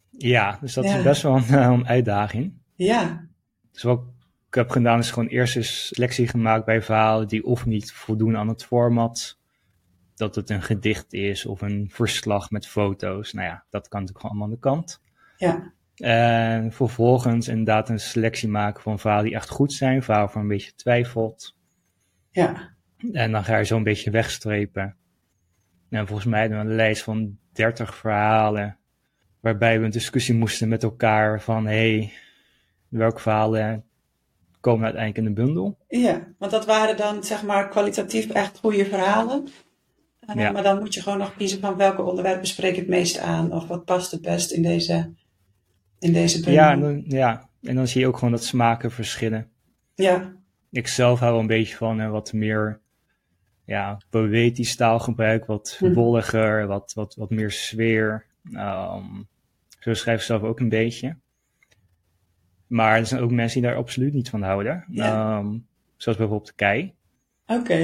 [0.09, 0.97] Ja, dus dat Ja.
[0.97, 2.53] is best wel een, eh, een uitdaging.
[2.75, 3.27] Ja.
[3.71, 4.01] Dus wat
[4.47, 8.37] ik heb gedaan is gewoon eerst een selectie gemaakt bij verhalen die of niet voldoen
[8.37, 9.39] aan het format.
[10.15, 13.33] Dat het een gedicht is of een verslag met foto's.
[13.33, 15.01] Nou ja, dat kan natuurlijk gewoon allemaal aan de kant.
[15.37, 15.73] Ja.
[16.01, 20.03] En vervolgens inderdaad een selectie maken van verhalen die echt goed zijn.
[20.03, 21.55] Verhalen waar een beetje twijfelt.
[22.29, 22.69] Ja.
[23.11, 24.95] En dan ga je zo een beetje wegstrepen.
[25.89, 28.77] En volgens mij hebben we een lijst van 30 verhalen.
[29.39, 32.11] Waarbij we een discussie moesten met elkaar van hey,
[32.87, 33.83] welke verhalen
[34.59, 35.77] komen uiteindelijk in de bundel?
[35.87, 39.47] Ja, want dat waren dan zeg maar kwalitatief echt goede verhalen.
[40.19, 40.51] Eh, Ja.
[40.51, 43.51] Maar dan moet je gewoon nog kiezen van welke onderwerpen spreek ik het meest aan.
[43.53, 45.13] Of wat past het best in deze,
[46.01, 46.53] in deze bundel.
[46.53, 49.49] Ja en, dan, ja, en dan zie je ook gewoon dat smaken verschillen.
[49.95, 50.39] ja.
[50.73, 52.79] Ik zelf hou wel een beetje van een wat meer
[53.65, 55.93] ja, poëtisch taalgebruik, wat Mhm.
[55.93, 58.25] wolliger, wat, wat, wat meer sfeer.
[58.53, 59.03] Ehm,
[59.79, 61.15] zo schrijf ik zelf ook een beetje.
[62.67, 64.85] Maar er zijn ook mensen die daar absoluut niet van houden.
[64.89, 65.37] Ja.
[65.37, 65.57] Ehm,
[65.97, 66.93] zoals bijvoorbeeld Kei.
[67.45, 67.77] Oké.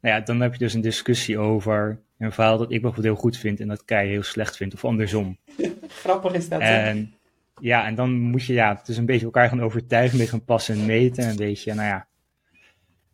[0.00, 3.22] Nou ja, dan heb je dus een discussie over een verhaal dat ik bijvoorbeeld heel
[3.22, 5.36] goed vind en dat Kei heel slecht vindt, of andersom.
[6.02, 6.60] Grappig is dat.
[6.60, 6.76] hè?
[6.76, 7.14] En
[7.60, 10.44] ja, en dan moet je ja, dus een beetje elkaar gaan overtuigen, een beetje gaan
[10.44, 11.28] passen en meten.
[11.28, 12.06] Een beetje, nou ja.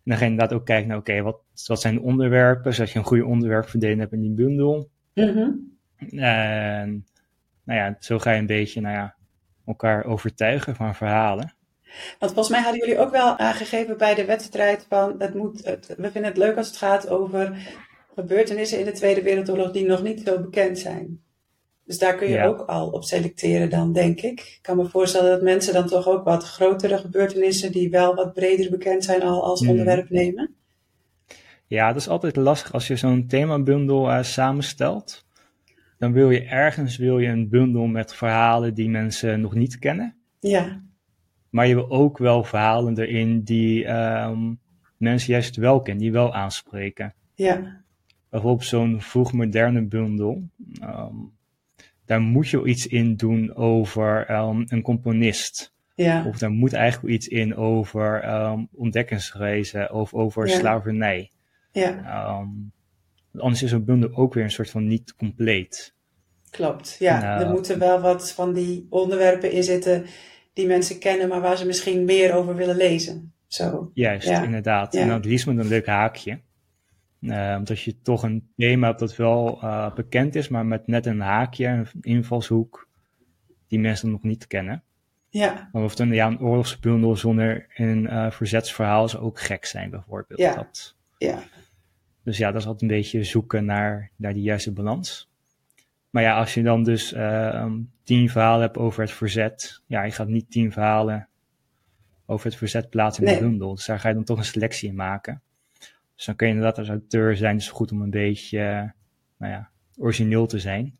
[0.04, 2.92] En dan ga je inderdaad ook kijken naar, oké, wat, wat zijn de onderwerpen, zodat
[2.92, 4.90] je een goede onderwerpverdeling hebt in die bundel.
[5.14, 5.50] Mhm.
[6.16, 7.06] En
[7.64, 9.14] nou ja, zo ga je een beetje, nou ja,
[9.66, 11.54] elkaar overtuigen van verhalen.
[12.18, 15.86] Want volgens mij hadden jullie ook wel aangegeven bij de wedstrijd van het moet, het,
[15.86, 17.56] we vinden het leuk als het gaat over
[18.14, 21.23] gebeurtenissen in de Tweede Wereldoorlog die nog niet zo bekend zijn.
[21.84, 22.46] Dus daar kun je Ja.
[22.46, 24.40] ook al op selecteren dan, denk ik.
[24.40, 28.32] Ik kan me voorstellen dat mensen dan toch ook wat grotere gebeurtenissen die wel wat
[28.32, 29.70] breder bekend zijn al als Mhm.
[29.70, 30.54] onderwerp nemen.
[31.66, 35.24] Ja, dat is altijd lastig als je zo'n themabundel eh samenstelt.
[35.98, 40.16] Dan wil je ergens wil je een bundel met verhalen die mensen nog niet kennen.
[40.40, 40.82] Ja,
[41.50, 44.54] Maar je wil ook wel verhalen erin die ehm,
[44.96, 47.14] mensen juist wel kennen, die wel aanspreken.
[47.34, 47.82] ja,
[48.28, 50.42] Bijvoorbeeld zo'n vroegmoderne bundel.
[50.80, 51.14] ehm,
[52.06, 55.72] daar moet je iets in doen over ehm, een componist.
[55.94, 60.54] ja, Of daar moet eigenlijk iets in over ehm, ontdekkingsreizen of over Ja.
[60.58, 61.30] slavernij.
[61.72, 62.48] ja, Ehm,
[63.42, 65.92] anders is een bundel ook weer een soort van niet compleet.
[66.50, 66.96] klopt.
[66.98, 67.42] Ja, Nou.
[67.44, 70.06] er moeten wel wat van die onderwerpen in zitten
[70.52, 73.32] die mensen kennen, maar waar ze misschien meer over willen lezen.
[73.46, 73.90] Zo.
[73.94, 74.42] Juist, Ja.
[74.42, 74.94] inderdaad.
[74.94, 76.40] En dan liefst met een leuk haakje.
[77.56, 81.20] Omdat je toch een thema hebt dat wel eh, bekend is, maar met net een
[81.20, 82.88] haakje, een invalshoek,
[83.68, 84.82] die mensen nog niet kennen.
[85.28, 89.90] Ja, Maar of dan ja, een oorlogsbundel zonder een eh, verzetsverhaal zou ook gek zijn,
[89.90, 90.40] bijvoorbeeld.
[90.40, 90.54] Ja.
[90.54, 90.96] Dat.
[91.18, 91.42] ja,
[92.22, 95.30] Dus ja, dat is altijd een beetje zoeken naar, naar die juiste balans.
[96.10, 100.10] Maar ja, als je dan dus eh, tien verhalen hebt over het verzet, ja, je
[100.10, 101.28] gaat niet tien verhalen
[102.26, 103.40] over het verzet plaatsen in Nee.
[103.40, 103.74] een bundel.
[103.74, 105.42] Dus daar ga je dan toch een selectie in maken.
[106.16, 108.90] Dus dan kun je inderdaad als auteur zijn, dus goed om een beetje, eh,
[109.38, 110.96] nou ja, origineel te zijn.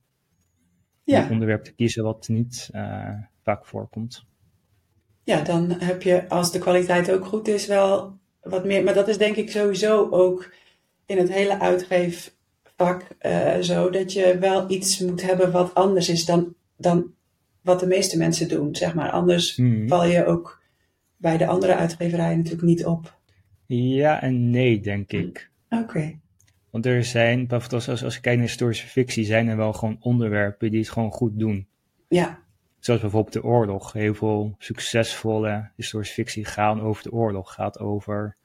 [1.05, 1.24] ja.
[1.24, 4.24] Een onderwerp te kiezen wat niet eh, vaak voorkomt.
[5.24, 8.85] Ja, dan heb je, als de kwaliteit ook goed is, wel wat meer.
[8.85, 10.53] Maar dat is denk ik sowieso ook
[11.07, 13.90] in het hele uitgeefvak eh, zo.
[13.90, 17.14] Dat je wel iets moet hebben wat anders is dan, dan
[17.61, 19.11] wat de meeste mensen doen, zeg maar.
[19.11, 19.88] Anders Hmm.
[19.88, 20.62] val je ook
[21.16, 23.18] bij de andere uitgeverijen natuurlijk niet op.
[23.66, 25.50] Ja en nee, denk ik.
[25.70, 26.18] Oké.
[26.70, 30.70] Want er zijn, bijvoorbeeld als, als, kijkt naar historische fictie, zijn er wel gewoon onderwerpen
[30.70, 31.66] die het gewoon goed doen.
[32.09, 32.44] Ja,
[32.85, 33.92] Zoals bijvoorbeeld de oorlog.
[33.92, 37.55] Heel veel succesvolle historische fictie gaan over de oorlog.
[37.55, 38.37] Gaat over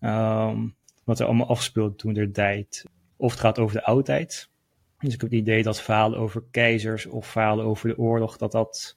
[0.00, 0.68] ehm,
[1.04, 2.84] wat er allemaal afspeelt toen der tijd.
[3.16, 4.50] of het gaat over de oudheid.
[4.98, 8.52] Dus ik heb het idee dat verhalen over keizers of verhalen over de oorlog, dat
[8.52, 8.96] dat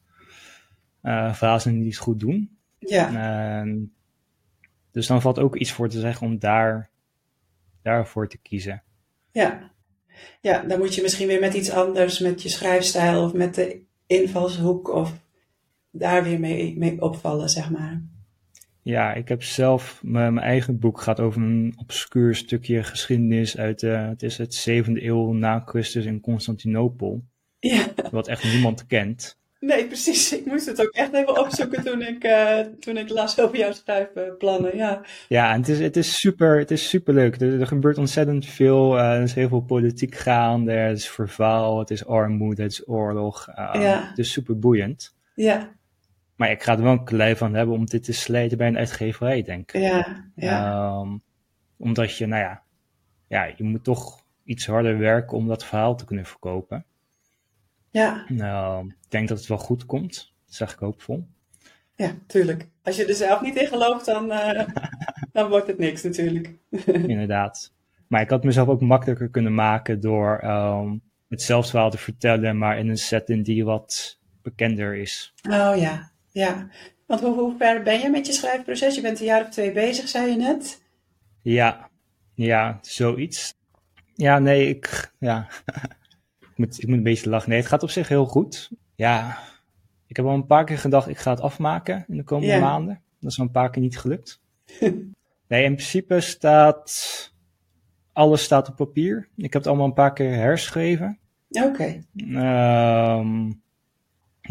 [1.04, 2.58] uh, verhalen het goed doen.
[2.78, 3.08] Ja.
[3.08, 3.78] Ehm,
[4.92, 6.90] dus dan valt ook iets voor te zeggen om daar,
[7.82, 8.84] daarvoor te kiezen.
[9.32, 9.72] Ja.
[10.42, 13.82] ja, dan moet je misschien weer met iets anders, met je schrijfstijl of met de
[14.08, 15.14] invalshoek of
[15.92, 18.02] daar weer mee, mee opvallen, zeg maar.
[18.82, 23.82] Ja, ik heb zelf mijn, mijn eigen boek gaat over een obscuur stukje geschiedenis uit
[23.82, 27.24] uh, het is het zevende eeuw na Christus in Constantinopel.
[27.60, 27.88] Ja.
[28.12, 29.39] Wat echt niemand kent.
[29.60, 30.34] Nee, precies.
[30.34, 33.72] Ik moest het ook echt even opzoeken toen ik, uh, toen ik las over jouw
[33.72, 34.76] schrijfplannen.
[34.78, 37.42] Ja, ja en het is, het is super, het is super leuk.
[37.42, 38.98] Er, er gebeurt ontzettend veel.
[38.98, 40.72] Uh, er is heel veel politiek gaande.
[40.72, 43.48] Er is verval, het is armoede, het is oorlog.
[43.50, 44.08] Uh, ja.
[44.10, 45.16] Het is super boeiend.
[45.36, 45.78] Ja.
[46.36, 48.78] Maar ik ga er wel een klei van hebben om dit te slijten bij een
[48.78, 49.82] uitgeverij, denk ik.
[49.82, 50.88] Ja, ja.
[51.00, 51.22] Um,
[51.78, 52.64] omdat je, nou ja,
[53.28, 56.86] ja, je moet toch iets harder werken om dat verhaal te kunnen verkopen.
[57.92, 58.26] Ja.
[58.28, 60.34] Nou, ik denk dat het wel goed komt.
[60.46, 61.28] Dat zeg ik hoopvol.
[61.96, 62.68] Ja, tuurlijk.
[62.84, 64.68] Als je er zelf niet in gelooft, dan, uh,
[65.34, 66.54] dan wordt het niks natuurlijk.
[66.86, 67.74] Inderdaad.
[68.08, 72.78] Maar ik had mezelf ook makkelijker kunnen maken door um, hetzelfde verhaal te vertellen, maar
[72.78, 75.34] in een setting die wat bekender is.
[75.50, 76.68] Oh ja, ja.
[77.06, 78.96] Want hoe, hoe ver ben je met je schrijfproces?
[78.96, 80.82] Je bent een jaar of twee bezig, zei je net.
[81.42, 81.90] Ja,
[82.34, 83.58] ja, zoiets.
[84.16, 85.48] Ja, nee, ik, ja.
[86.60, 87.50] ik, moet, ik moet een beetje lachen.
[87.50, 88.72] Nee, het gaat op zich heel goed.
[88.96, 89.38] Ja,
[90.08, 93.02] ik heb al een paar keer gedacht, ik ga het afmaken in de komende maanden.
[93.20, 94.42] Dat is al een paar keer niet gelukt.
[95.48, 97.34] nee, in principe staat,
[98.14, 99.30] alles staat op papier.
[99.36, 101.20] Ik heb het allemaal een paar keer herschreven.
[101.50, 102.04] Oké.
[102.16, 103.52] Ehm,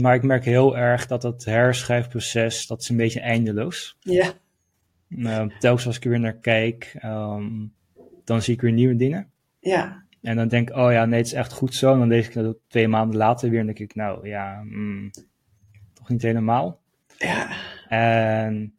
[0.01, 3.97] maar ik merk heel erg dat het herschrijfproces, dat is een beetje eindeloos.
[4.01, 4.33] Ja.
[5.11, 7.67] Ehm, telkens als ik er weer naar kijk, ehm,
[8.25, 9.31] dan zie ik weer nieuwe dingen.
[9.61, 10.07] Ja.
[10.23, 11.93] En dan denk ik, oh ja, nee, het is echt goed zo.
[11.93, 15.11] En dan lees ik dat twee maanden later weer en denk ik, nou ja, mm,
[15.95, 16.81] toch niet helemaal.
[17.19, 17.49] Ja.
[17.89, 18.75] En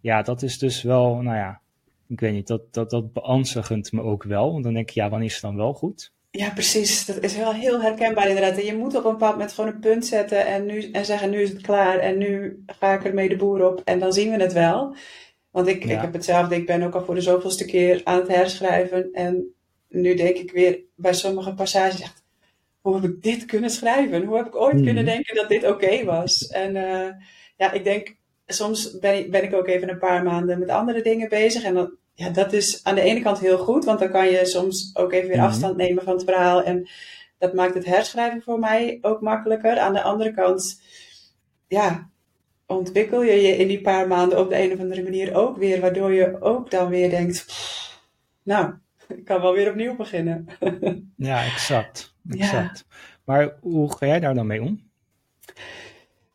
[0.00, 1.60] ja, dat is dus wel, nou ja,
[2.08, 4.52] ik weet niet, dat, dat, dat beangstigend me ook wel.
[4.52, 6.12] Want dan denk ik, ja, wanneer is het dan wel goed?
[6.30, 7.06] Ja, precies.
[7.06, 8.58] Dat is wel heel herkenbaar inderdaad.
[8.58, 11.30] En je moet op een bepaald moment gewoon een punt zetten en, nu, en zeggen,
[11.30, 14.30] nu is het klaar en nu ga ik ermee de boer op en dan zien
[14.30, 14.96] we het wel.
[15.50, 15.94] Want ik, Ja.
[15.94, 19.54] ik heb hetzelfde, ik ben ook al voor de zoveelste keer aan het herschrijven en
[19.88, 22.22] nu denk ik weer bij sommige passages echt,
[22.80, 24.24] hoe heb ik dit kunnen schrijven?
[24.24, 24.84] Hoe heb ik ooit Mhm.
[24.84, 26.46] kunnen denken dat dit oké was?
[26.46, 27.08] En eh,
[27.56, 31.02] ja, ik denk, soms ben ik, ben ik ook even een paar maanden met andere
[31.02, 34.10] dingen bezig en dan, ja, dat is aan de ene kant heel goed, want dan
[34.10, 35.46] kan je soms ook even weer Mhm.
[35.46, 36.88] afstand nemen van het verhaal en
[37.38, 39.78] dat maakt het herschrijven voor mij ook makkelijker.
[39.78, 40.80] Aan de andere kant,
[41.68, 42.10] ja,
[42.66, 45.80] ontwikkel je je in die paar maanden op de een of andere manier ook weer,
[45.80, 48.00] waardoor je ook dan weer denkt, "Pff,
[48.42, 48.74] nou,
[49.18, 50.46] ik kan wel weer opnieuw beginnen.
[51.16, 52.14] Ja, exact.
[52.22, 52.34] Ja.
[52.36, 52.86] exact.
[53.24, 54.86] Maar hoe ga jij daar dan mee om?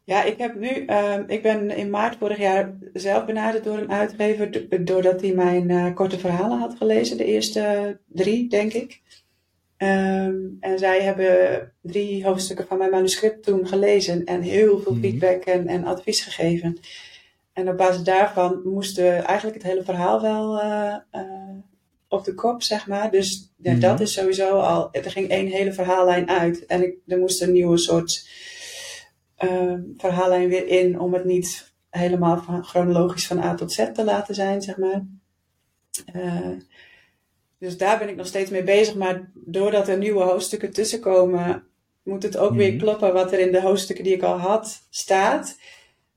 [0.04, 3.92] Ja, ik heb nu, ehm, ik ben in maart vorig jaar zelf benaderd door een
[3.92, 9.02] uitgever, do- doordat hij mijn eh, korte verhalen had gelezen, de eerste drie, denk ik.
[9.78, 15.02] Ehm, en zij hebben drie hoofdstukken van mijn manuscript toen gelezen en heel veel Mhm.
[15.02, 16.78] feedback en, en advies gegeven.
[17.54, 21.22] En op basis daarvan moesten eigenlijk het hele verhaal wel eh, eh,
[22.14, 23.12] op de kop, zeg maar.
[23.12, 23.80] Dus ja, Mhm.
[23.82, 27.52] dat is sowieso al, er ging één hele verhaallijn uit en ik, er moest een
[27.52, 28.28] nieuwe soort
[29.36, 34.04] ehm, verhaallijn weer in om het niet helemaal van, chronologisch van A tot Z te
[34.04, 35.06] laten zijn, zeg maar.
[36.14, 36.50] Eh,
[37.60, 41.64] dus daar ben ik nog steeds mee bezig, maar doordat er nieuwe hoofdstukken tussenkomen,
[42.04, 42.78] moet het ook weer Mhm.
[42.82, 45.58] kloppen wat er in de hoofdstukken die ik al had staat.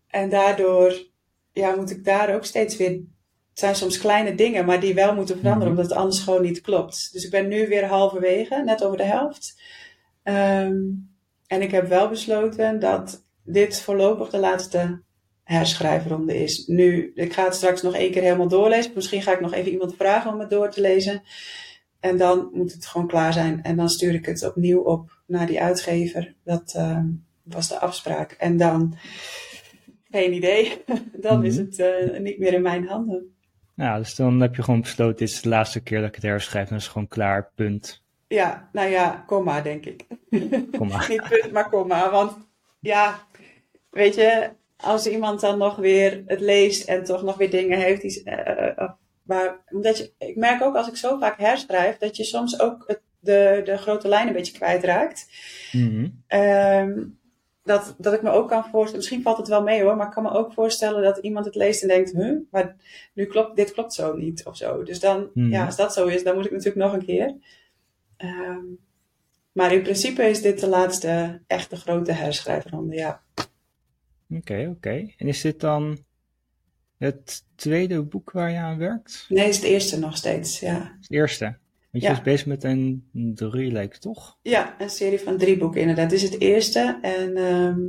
[0.06, 1.06] En daardoor
[1.52, 3.00] ja, moet ik daar ook steeds weer.
[3.56, 5.78] Het zijn soms kleine dingen, maar die wel moeten veranderen, Mhm.
[5.78, 7.08] omdat het anders gewoon niet klopt.
[7.12, 9.60] Dus ik ben nu weer halverwege, net over de helft.
[10.22, 10.76] Ehm,
[11.46, 15.02] en ik heb wel besloten dat dit voorlopig de laatste
[15.44, 16.66] herschrijfronde is.
[16.66, 18.92] Nu, ik ga het straks nog één keer helemaal doorlezen.
[18.94, 21.22] Misschien ga ik nog even iemand vragen om het door te lezen.
[22.00, 23.62] En dan moet het gewoon klaar zijn.
[23.62, 26.34] En dan stuur ik het opnieuw op naar die uitgever.
[26.44, 27.06] Dat ehm,
[27.42, 28.32] was de afspraak.
[28.32, 28.96] En dan,
[30.10, 30.84] geen idee.
[31.20, 31.64] dan is Mhm.
[31.64, 33.34] het eh, niet meer in mijn handen.
[33.76, 36.24] Nou, dus dan heb je gewoon besloten, dit is de laatste keer dat ik het
[36.24, 36.66] herschrijf.
[36.68, 38.02] En dat is gewoon klaar, punt.
[38.28, 40.06] Ja, nou ja, komma denk ik.
[40.78, 41.06] Kom maar.
[41.10, 42.10] Niet punt, maar komma.
[42.10, 42.36] Want
[42.80, 43.18] ja,
[43.90, 48.00] weet je, als iemand dan nog weer het leest en toch nog weer dingen heeft
[48.02, 48.22] die.
[48.22, 48.88] eh,
[49.22, 52.84] maar omdat je, ik merk ook als ik zo vaak herschrijf, dat je soms ook
[52.86, 55.28] het, de, de grote lijn een beetje kwijtraakt.
[56.26, 57.02] Ehm,
[57.66, 60.12] dat, dat ik me ook kan voorstellen, misschien valt het wel mee hoor, maar ik
[60.12, 62.76] kan me ook voorstellen dat iemand het leest en denkt, huh, maar
[63.12, 64.82] nu klopt, dit klopt zo niet of zo.
[64.82, 65.50] Dus dan, Mhm.
[65.50, 67.34] ja, als dat zo is, dan moet ik natuurlijk nog een keer.
[68.16, 68.64] Ehm,
[69.52, 73.22] maar in principe is dit de laatste echte grote herschrijfronde, ja.
[74.30, 75.12] Oké, oké.
[75.16, 75.98] En is dit dan
[76.98, 79.26] het tweede boek waar je aan werkt?
[79.28, 80.96] Nee, is het eerste nog steeds, ja.
[81.00, 81.56] Het eerste.
[81.96, 82.22] Want je Ja.
[82.24, 84.38] was bezig met een drieluik, toch?
[84.42, 86.10] Ja, een serie van drie boeken inderdaad.
[86.10, 87.80] Dit is het eerste en ehm,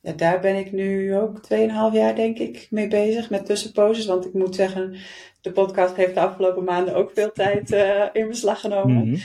[0.00, 4.06] ja, daar ben ik nu ook 2,5 jaar denk ik mee bezig met tussenposes.
[4.06, 4.96] Want ik moet zeggen,
[5.40, 9.08] de podcast heeft de afgelopen maanden ook veel tijd eh, in beslag genomen.
[9.08, 9.16] Mhm.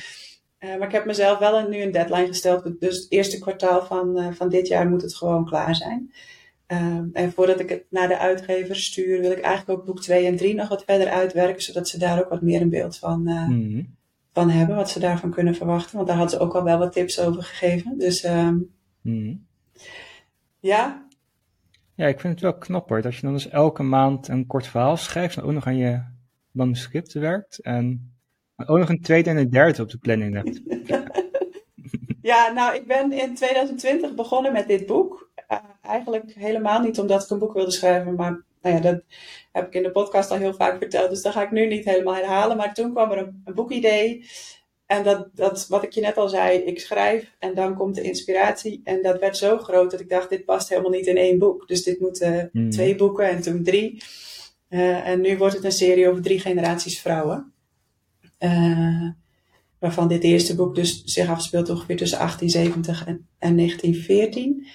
[0.58, 2.80] Eh, maar ik heb mezelf wel een, nu een deadline gesteld.
[2.80, 6.12] Dus het eerste kwartaal van, eh, van dit jaar moet het gewoon klaar zijn.
[6.66, 10.26] Ehm, en voordat ik het naar de uitgever stuur, wil ik eigenlijk ook boek 2
[10.26, 11.62] en 3 nog wat verder uitwerken.
[11.64, 13.82] Zodat ze daar ook wat meer een beeld van, Mhm.
[14.40, 14.76] Van hebben.
[14.76, 15.96] Wat ze daarvan kunnen verwachten.
[15.96, 17.98] Want daar hadden ze ook al wel wat tips over gegeven.
[17.98, 18.58] Dus ehm,
[19.02, 19.36] Mhm.
[20.60, 21.08] ja,
[21.96, 24.68] Ja, ik vind het wel knap hoor, dat je dan dus elke maand een kort
[24.68, 26.02] verhaal schrijft en ook nog aan je
[26.52, 28.14] manuscripten werkt en
[28.66, 30.62] ook nog een tweede en een derde op de planning hebt.
[32.22, 35.32] Ja, nou, ik ben in 2020 begonnen met dit boek.
[35.48, 39.02] Eh, eigenlijk helemaal niet omdat ik een boek wilde schrijven, maar nou ja, dat
[39.52, 41.86] heb ik in de podcast al heel vaak verteld, dus dat ga ik nu niet
[41.86, 42.58] helemaal herhalen.
[42.58, 44.26] Maar toen kwam er een, een boekidee.
[44.86, 48.02] En dat, dat, wat ik je net al zei, ik schrijf en dan komt de
[48.02, 48.82] inspiratie.
[48.84, 51.68] En dat werd zo groot dat ik dacht, dit past helemaal niet in één boek.
[51.68, 52.70] Dus dit moeten Mhm.
[52.70, 54.02] twee boeken en toen drie.
[54.68, 57.54] Eh, en nu wordt het een serie over drie generaties vrouwen.
[58.38, 59.08] Eh,
[59.80, 64.68] waarvan dit eerste boek dus zich afspeelt ongeveer tussen 1870 en, en 1914.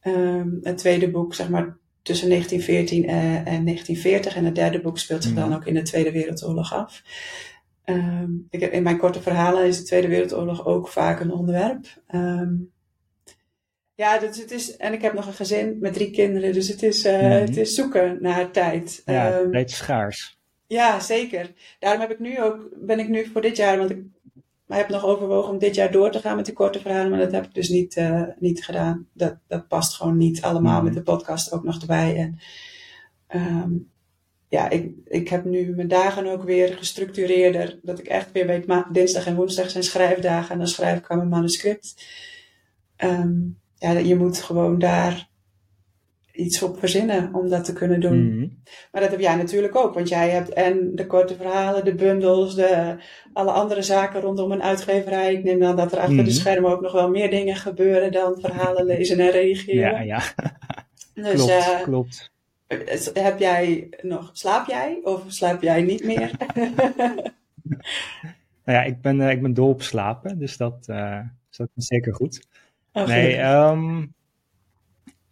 [0.00, 4.36] Ehm, het tweede boek, zeg maar, tussen 1914 en, en 1940.
[4.36, 5.56] En het derde boek speelt zich dan Mhm.
[5.56, 7.02] ook in de Tweede Wereldoorlog af.
[7.84, 11.86] Ehm, ik heb, in mijn korte verhalen is de Tweede Wereldoorlog ook vaak een onderwerp.
[12.06, 12.52] Ehm,
[13.94, 16.82] ja, dus het is, en ik heb nog een gezin met drie kinderen, dus het
[16.82, 17.30] is, eh, Mhm.
[17.30, 19.02] het is zoeken naar tijd.
[19.04, 20.38] Ja, tijd is schaars.
[20.66, 21.52] ja, zeker.
[21.78, 24.02] Daarom heb ik nu ook, ben ik nu voor dit jaar, want ik
[24.78, 27.32] heb nog overwogen om dit jaar door te gaan met die korte verhalen, maar dat
[27.32, 29.06] heb ik dus niet, eh, niet gedaan.
[29.12, 30.84] Dat, dat past gewoon niet allemaal Mhm.
[30.84, 32.16] met de podcast ook nog erbij.
[32.16, 32.38] En,
[33.26, 33.70] ehm,
[34.48, 38.66] ja, ik, ik heb nu mijn dagen ook weer gestructureerder, dat ik echt weer weet,
[38.66, 42.04] ma- dinsdag en woensdag zijn schrijfdagen en dan schrijf ik aan mijn manuscript.
[42.96, 43.32] Ehm,
[43.74, 45.28] ja, je moet gewoon daar
[46.32, 48.34] iets op verzinnen om dat te kunnen doen.
[48.36, 48.46] Mhm.
[48.92, 52.54] Maar dat heb jij natuurlijk ook, want jij hebt en de korte verhalen, de bundels,
[52.54, 52.96] de,
[53.32, 55.34] alle andere zaken rondom een uitgeverij.
[55.34, 56.24] Ik neem aan dat er achter Mhm.
[56.24, 59.80] de schermen ook nog wel meer dingen gebeuren dan verhalen lezen en reageren.
[59.80, 60.22] Ja, ja,
[61.14, 62.30] dus klopt, eh, klopt.
[63.14, 66.30] heb jij nog, slaap jij of slaap jij niet meer?
[68.64, 71.68] Nou ja, ik ben, eh, ik ben dol op slapen, dus dat, eh, is dat
[71.76, 72.46] is zeker goed.
[72.92, 73.40] Oh, Nee.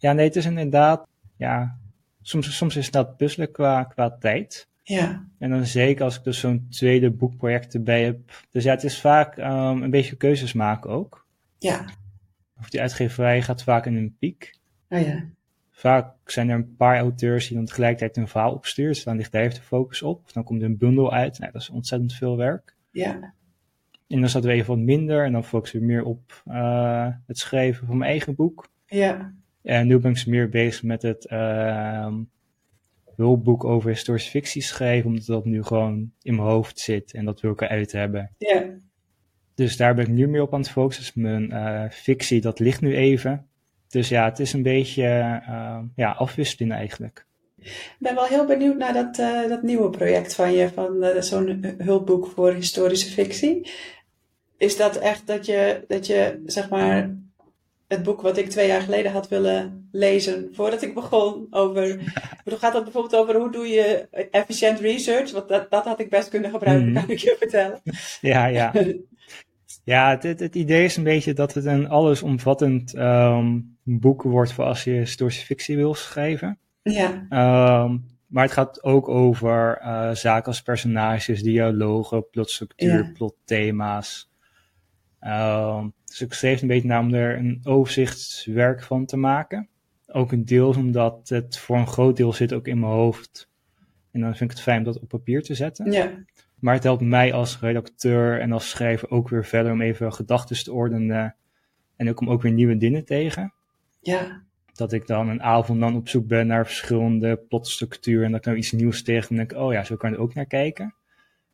[0.00, 1.78] Ja, nee, het is inderdaad, ja,
[2.22, 4.68] soms, soms is dat puzzelen qua, qua tijd.
[4.82, 8.18] ja, En dan zeker als ik dus zo'n tweede boekproject erbij heb.
[8.50, 11.26] Dus ja, het is vaak ehm, een beetje keuzes maken ook.
[11.58, 11.84] ja,
[12.60, 14.58] Of die uitgeverij gaat vaak in een piek.
[14.88, 15.24] oh ja,
[15.70, 18.92] Vaak zijn er een paar auteurs die dan tegelijkertijd een verhaal opsturen.
[18.92, 20.24] Dus dan ligt daar even de focus op.
[20.24, 21.38] Of dan komt er een bundel uit.
[21.38, 22.76] Nou, dat is ontzettend veel werk.
[22.90, 23.34] ja,
[24.08, 25.24] En dan zat er even wat minder.
[25.24, 28.68] En dan focus ik meer op eh, het schrijven van mijn eigen boek.
[28.86, 29.32] ja,
[29.62, 32.14] En nu ben ik meer bezig met het ehm,
[33.16, 35.10] hulpboek over historische fictie schrijven.
[35.10, 37.12] Omdat dat nu gewoon in mijn hoofd zit.
[37.12, 38.34] En dat wil ik eruit hebben.
[38.38, 38.64] ja.
[39.54, 41.04] Dus daar ben ik nu meer op aan het focussen.
[41.04, 43.46] Dus mijn eh, fictie, dat ligt nu even.
[43.88, 45.02] Dus ja, het is een beetje
[45.46, 47.26] eh, ja, afwisseling eigenlijk.
[47.60, 51.22] Ik ben wel heel benieuwd naar dat, eh, dat nieuwe project van je, van eh,
[51.22, 53.70] zo'n hulpboek voor historische fictie.
[54.56, 57.16] Is dat echt dat je, dat je, zeg maar,
[57.90, 61.98] het boek wat ik twee jaar geleden had willen lezen voordat ik begon over,
[62.44, 65.32] bedoel, gaat dat bijvoorbeeld over hoe doe je efficient research?
[65.32, 67.00] Want dat, dat had ik best kunnen gebruiken, Mhm.
[67.00, 67.80] kan ik je vertellen.
[68.20, 68.72] Ja, ja.
[69.84, 74.52] Ja, het, het, het idee is een beetje dat het een allesomvattend ehm boek wordt
[74.52, 76.58] voor als je historische fictie wil schrijven.
[76.82, 83.10] Ja, Ehm, maar het gaat ook over eh, zaken als personages, dialogen, plotstructuur, Ja.
[83.14, 84.29] plotthema's.
[85.20, 89.68] Ehm, dus ik schreef een beetje naar om er een overzichtswerk van te maken.
[90.06, 93.48] Ook een deels omdat het voor een groot deel zit ook in mijn hoofd.
[94.10, 95.92] En dan vind ik het fijn om dat op papier te zetten.
[95.92, 96.10] ja,
[96.58, 100.64] Maar het helpt mij als redacteur en als schrijver ook weer verder om even gedachten
[100.64, 101.34] te ordenen.
[101.96, 103.52] En ook om ook weer nieuwe dingen tegen.
[104.00, 104.42] ja,
[104.72, 108.24] Dat ik dan een avond dan op zoek ben naar verschillende plotstructuren.
[108.24, 110.22] En dat ik nou iets nieuws tegen en denk, oh ja, zo kan je er
[110.22, 110.94] ook naar kijken.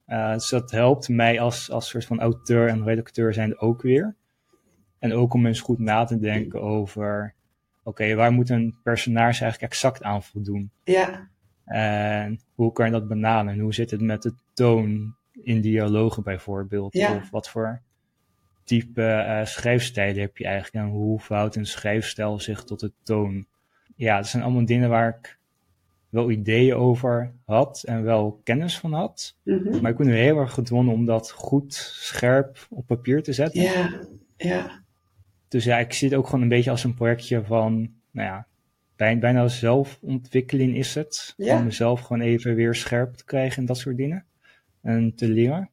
[0.07, 4.15] Eh, dus dat helpt mij als, als soort van auteur en redacteur zijn ook weer.
[4.99, 7.35] En ook om eens goed na te denken over
[7.83, 10.71] oké, waar moet een personage eigenlijk exact aan voldoen?
[10.85, 11.29] Ja.
[11.65, 13.59] En hoe kan je dat benaderen?
[13.59, 16.93] Hoe zit het met de toon in dialogen bijvoorbeeld?
[16.93, 17.15] Ja.
[17.15, 17.81] Of wat voor
[18.65, 20.87] type uh, schrijfstijlen heb je eigenlijk?
[20.87, 23.47] En hoe verhoudt een schrijfstijl zich tot de toon?
[23.97, 25.39] Ja, dat zijn allemaal dingen waar ik
[26.17, 29.37] wel ideeën over had en wel kennis van had.
[29.43, 29.81] Mhm.
[29.81, 33.63] Maar ik ben nu heel erg gedwongen om dat goed scherp op papier te zetten.
[33.63, 34.01] Ja,
[34.37, 34.83] ja.
[35.49, 38.47] Dus ja, ik zie het ook gewoon een beetje als een projectje van, nou ja,
[38.97, 41.35] bijna, bijna zelfontwikkeling is het.
[41.37, 41.59] Ja.
[41.59, 44.25] Om mezelf gewoon even weer scherp te krijgen en dat soort dingen.
[44.83, 45.71] En te leren.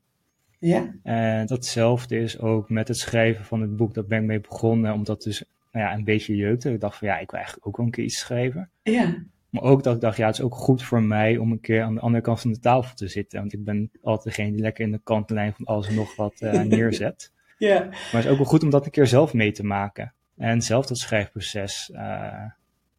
[0.59, 3.93] Ja, En datzelfde is ook met het schrijven van het boek.
[3.93, 6.73] Dat ben ik mee begonnen, omdat dus nou ja, een beetje jeukte.
[6.73, 8.69] Ik dacht van ja, ik wil eigenlijk ook wel een keer iets schrijven.
[8.83, 9.23] ja,
[9.53, 11.81] Maar ook dat ik dacht, ja, het is ook goed voor mij om een keer
[11.81, 13.39] aan de andere kant van de tafel te zitten.
[13.39, 16.41] Want ik ben altijd degene die lekker in de kantlijn van alles en nog wat
[16.41, 17.31] eh, neerzet.
[17.57, 20.13] ja, Maar het is ook wel goed om dat een keer zelf mee te maken.
[20.37, 22.01] En zelf dat schrijfproces, eh,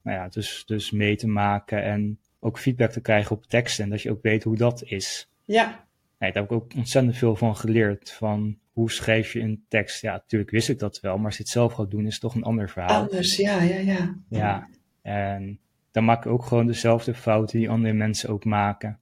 [0.02, 3.84] nou ja, dus, dus mee te maken en ook feedback te krijgen op teksten.
[3.84, 5.30] En dat je ook weet hoe dat is.
[5.44, 5.86] ja,
[6.18, 8.11] Nee, daar heb ik ook ontzettend veel van geleerd.
[8.11, 10.02] Van hoe schrijf je een tekst?
[10.02, 12.22] Ja, natuurlijk wist ik dat wel, maar als je het zelf gaat doen, is het
[12.22, 13.02] toch een ander verhaal.
[13.02, 14.14] anders, ja, ja, ja.
[14.28, 14.68] Ja,
[15.02, 15.59] en
[15.95, 18.99] dan maak ik ook gewoon dezelfde fouten die andere mensen ook maken.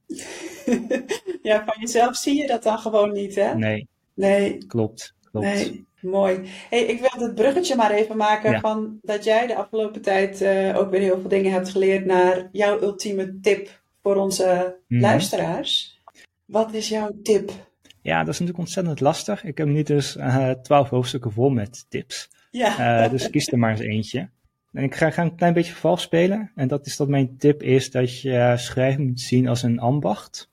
[1.41, 3.55] ja, van jezelf zie je dat dan gewoon niet, hè?
[3.55, 5.13] Nee, Nee, klopt.
[5.31, 5.45] klopt.
[5.47, 6.39] nee, mooi.
[6.69, 8.59] Hey, ik wil het bruggetje maar even maken Ja.
[8.59, 12.49] van dat jij de afgelopen tijd eh, ook weer heel veel dingen hebt geleerd naar
[12.51, 15.01] jouw ultieme tip voor onze Mhm.
[15.01, 16.01] luisteraars.
[16.45, 17.51] Wat is jouw tip?
[18.01, 19.43] Ja, dat is natuurlijk ontzettend lastig.
[19.43, 22.29] Ik heb nu dus eh, twaalf hoofdstukken vol met tips.
[22.51, 24.29] Ja, Eh, dus kies er maar eens eentje.
[24.73, 26.51] En ik ga, ga een klein beetje vals spelen.
[26.55, 29.79] En dat is dat mijn tip is dat je eh, schrijven moet zien als een
[29.79, 30.51] ambacht.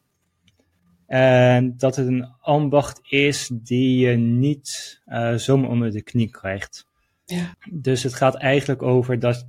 [1.07, 6.87] En dat het een ambacht is die je niet eh, zomaar onder de knie krijgt.
[7.25, 9.47] ja, Dus het gaat eigenlijk over dat,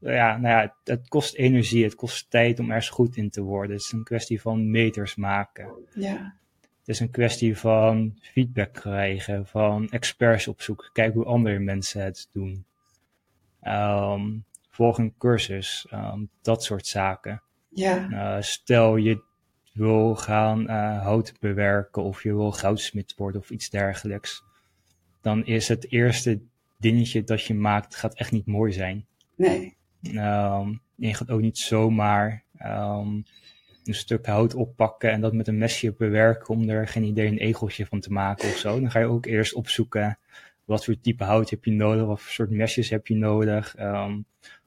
[0.00, 3.76] ja, nou ja, het, kost energie, het kost tijd om ergens goed in te worden.
[3.76, 5.68] Het is een kwestie van meters maken.
[5.94, 6.36] ja,
[6.78, 12.28] Het is een kwestie van feedback krijgen, van experts opzoeken, kijken hoe andere mensen het
[12.32, 12.64] doen.
[13.68, 14.36] Ehm,
[14.70, 17.42] volg een cursus, ehm, dat soort zaken.
[17.68, 19.22] ja, Eh, stel je
[19.72, 24.42] wil gaan eh, hout bewerken of je wil goudsmid worden of iets dergelijks.
[25.20, 26.40] Dan is het eerste
[26.78, 29.06] dingetje dat je maakt, gaat echt niet mooi zijn.
[29.36, 33.24] nee, Ehm, je gaat ook niet zomaar een
[33.94, 37.86] stuk hout oppakken en dat met een mesje bewerken om er geen idee een egeltje
[37.86, 38.80] van te maken of zo.
[38.80, 40.18] Dan ga je ook eerst opzoeken
[40.68, 44.20] wat voor type hout heb je nodig, wat voor soort mesjes heb je nodig, ehm,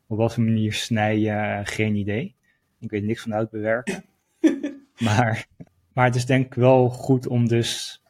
[0.08, 2.36] op wat voor manier snij je, geen idee.
[2.80, 4.04] Ik weet niks van hout bewerken.
[5.08, 5.48] maar,
[5.94, 8.02] maar het is denk ik wel goed om dus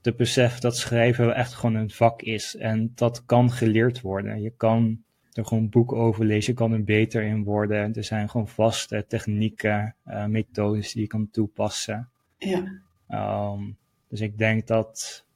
[0.00, 2.56] te beseffen dat schrijven echt gewoon een vak is.
[2.56, 4.42] En dat kan geleerd worden.
[4.42, 5.02] Je kan
[5.32, 7.94] er gewoon boeken over lezen, je kan er beter in worden.
[7.94, 12.08] Er zijn gewoon vaste technieken, eh, methodes die je kan toepassen.
[12.36, 13.70] ja, Ehm,
[14.08, 15.26] dus ik denk dat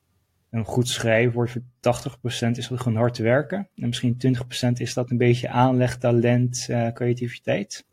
[0.55, 1.63] een goed schrijfwoord voor
[2.47, 3.69] 80% is gewoon hard werken.
[3.77, 4.17] En misschien
[4.69, 7.87] 20% is dat een beetje aanleg, talent, eh, creativiteit.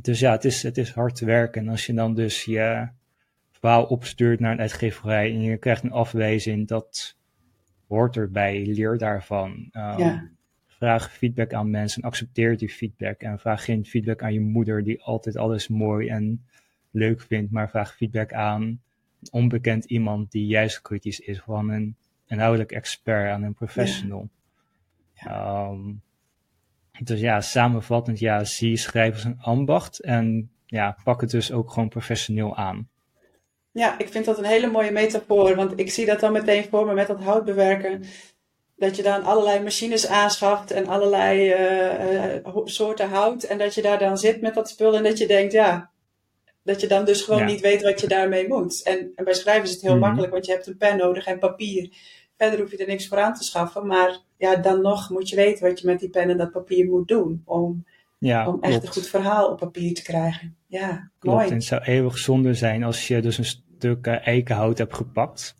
[0.00, 1.62] Dus ja, het is, het is hard werken.
[1.62, 2.88] En als je dan dus je
[3.52, 7.16] verhaal opstuurt naar een uitgeverij en je krijgt een afwijzing, dat
[7.88, 8.66] hoort erbij.
[8.66, 9.68] Leer daarvan.
[9.70, 10.30] Ehm, ja,
[10.66, 13.20] Vraag feedback aan mensen, accepteer die feedback.
[13.20, 16.44] En vraag geen feedback aan je moeder, die altijd alles mooi en
[16.90, 17.52] leuk vindt.
[17.52, 18.80] Maar vraag feedback aan
[19.30, 21.40] onbekend iemand die juist kritisch is.
[21.40, 21.96] Van een
[22.26, 24.28] inhoudelijk expert, aan een professional.
[25.14, 25.92] Ehm,
[26.98, 30.00] dus ja, samenvattend, ja, zie schrijven als een ambacht.
[30.00, 32.88] En ja, pak het dus ook gewoon professioneel aan.
[33.70, 36.86] Ja, ik vind dat een hele mooie metafoor, want ik zie dat dan meteen voor
[36.86, 38.04] me met dat hout bewerken.
[38.76, 43.42] Dat je dan allerlei machines aanschaft en allerlei eh, eh, soorten hout.
[43.42, 45.90] En dat je daar dan zit met dat spul en dat je denkt, ja,
[46.66, 47.46] dat je dan dus gewoon Ja.
[47.46, 48.82] niet weet wat je daarmee moet.
[48.82, 50.00] En, en bij schrijven is het heel Mhm.
[50.00, 51.90] makkelijk, want je hebt een pen nodig en papier.
[52.36, 55.36] Verder hoef je er niks voor aan te schaffen, maar ja, dan nog moet je
[55.36, 57.42] weten wat je met die pen en dat papier moet doen.
[57.44, 57.84] Om,
[58.18, 60.56] Ja, om echt een goed verhaal op papier te krijgen.
[60.66, 61.48] Ja, Klopt, mooi.
[61.48, 65.54] en het zou eeuwig zonde zijn als je dus een stuk eh, eikenhout hebt gepakt.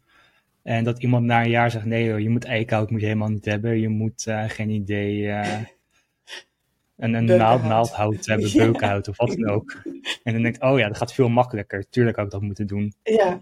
[0.62, 3.28] En dat iemand na een jaar zegt, nee joh, je moet eikenhout moet je helemaal
[3.28, 3.80] niet hebben.
[3.80, 5.59] Je moet, eh, geen idee, eh,
[6.97, 8.64] een, een naald, naaldhout hebben, Ja.
[8.64, 9.76] beukenhout of wat dan ook.
[10.22, 11.88] En dan denkt, oh ja, dat gaat veel makkelijker.
[11.90, 12.92] Tuurlijk had ik dat moeten doen.
[13.03, 13.40] Ja,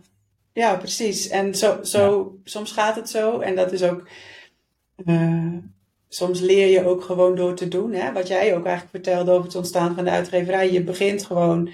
[0.53, 1.29] ja, precies.
[1.29, 3.41] En zo, zo, soms gaat het zo.
[3.41, 4.09] En dat is ook.
[5.05, 5.53] eh,
[6.09, 7.93] soms leer je ook gewoon door te doen.
[7.93, 8.13] Hè?
[8.13, 10.73] Wat jij ook eigenlijk vertelde over het ontstaan van de uitgeverij.
[10.73, 11.71] Je begint gewoon.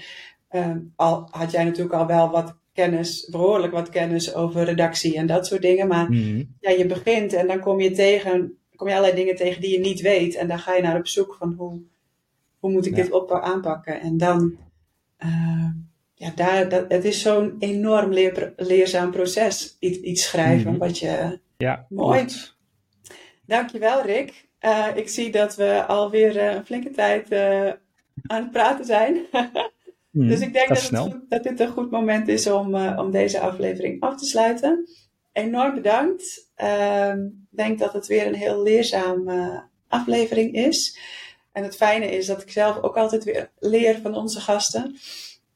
[0.47, 5.27] eh, al had jij natuurlijk al wel wat kennis, behoorlijk wat kennis over redactie en
[5.27, 5.87] dat soort dingen.
[5.87, 6.43] Maar Mhm.
[6.59, 8.57] ja, je begint en dan kom je tegen.
[8.81, 10.35] Kom je allerlei dingen tegen die je niet weet.
[10.35, 11.79] En dan ga je naar op zoek van hoe,
[12.59, 13.99] hoe moet ik dit op aanpakken.
[13.99, 14.57] En dan,
[15.25, 15.69] uh,
[16.13, 20.71] ja, daar, dat, het is zo'n enorm leer, leerzaam proces, iets, iets schrijven.
[20.71, 22.19] Mm Wat je, ja, mooi.
[22.19, 22.57] Goed.
[23.45, 24.49] Dankjewel Rick.
[24.61, 27.33] Uh, ik zie dat we alweer uh, een flinke tijd
[28.27, 29.13] aan het praten zijn.
[30.11, 33.39] mm, dus ik denk dat, het, dat, dit een goed moment is om, om deze
[33.39, 34.87] aflevering af te sluiten
[35.31, 36.51] enorm bedankt.
[36.55, 40.99] Ehm, ik denk dat het weer een heel leerzame aflevering is.
[41.51, 44.95] En het fijne is dat ik zelf ook altijd weer leer van onze gasten.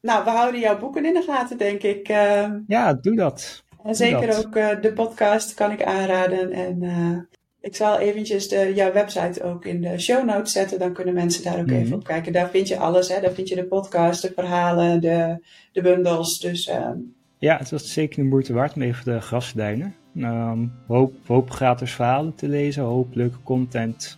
[0.01, 2.07] Nou, we houden jouw boeken in de gaten, denk ik.
[2.07, 3.63] Ehm, ja, doe dat.
[3.83, 6.51] En zeker ook uh, de podcast kan ik aanraden.
[6.51, 7.17] En uh,
[7.59, 10.79] ik zal eventjes de, jouw website ook in de show notes zetten.
[10.79, 11.93] Dan kunnen mensen daar ook even mhm.
[11.93, 12.33] op kijken.
[12.33, 13.09] Daar vind je alles.
[13.09, 13.21] Hè?
[13.21, 16.39] Daar vind je de podcast, de verhalen, de, de bundels.
[16.39, 16.89] Dus uh,
[17.37, 19.95] ja, het was zeker een moeite waard om even de grasduinen.
[20.17, 24.17] Um, hoop, hoop gratis verhalen te lezen, hoop leuke content.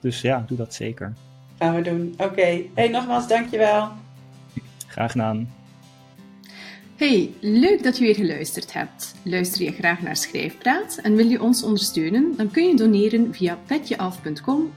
[0.00, 1.12] Dus ja, doe dat zeker.
[1.58, 2.12] Gaan we doen.
[2.12, 2.24] Oké.
[2.24, 2.70] Okay.
[2.74, 3.88] Hey, nogmaals, dankjewel.
[4.86, 5.48] Graag gedaan.
[6.96, 9.14] Hey, leuk dat je weer geluisterd hebt.
[9.22, 12.34] Luister je graag naar Schrijfpraat en wil je ons ondersteunen?
[12.36, 14.72] Dan kun je doneren via petjeaf.com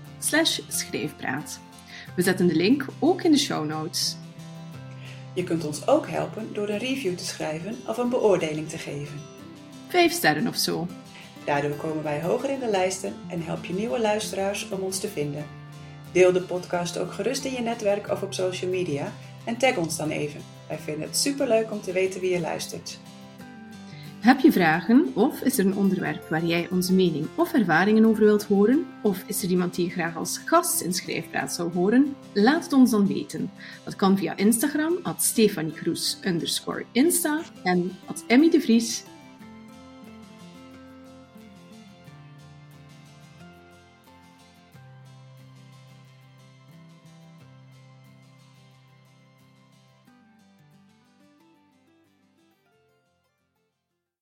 [0.67, 1.59] schrijfpraat.
[2.15, 4.17] We zetten de link ook in de show notes.
[5.35, 9.19] Je kunt ons ook helpen door een review te schrijven of een beoordeling te geven.
[9.87, 10.87] Vijf sterren of zo.
[11.45, 15.07] Daardoor komen wij hoger in de lijsten en help je nieuwe luisteraars om ons te
[15.07, 15.45] vinden.
[16.11, 19.11] Deel de podcast ook gerust in je netwerk of op social media
[19.45, 20.41] en tag ons dan even.
[20.67, 22.99] Wij vinden het superleuk om te weten wie je luistert.
[24.25, 28.23] Heb je vragen of is er een onderwerp waar jij onze mening of ervaringen over
[28.23, 28.85] wilt horen?
[29.03, 32.15] Of is er iemand die je graag als gast in Schrijfpraat zou horen?
[32.33, 33.51] Laat het ons dan weten.
[33.83, 35.73] Dat kan via Instagram, at Stefanie
[36.91, 38.23] Insta en at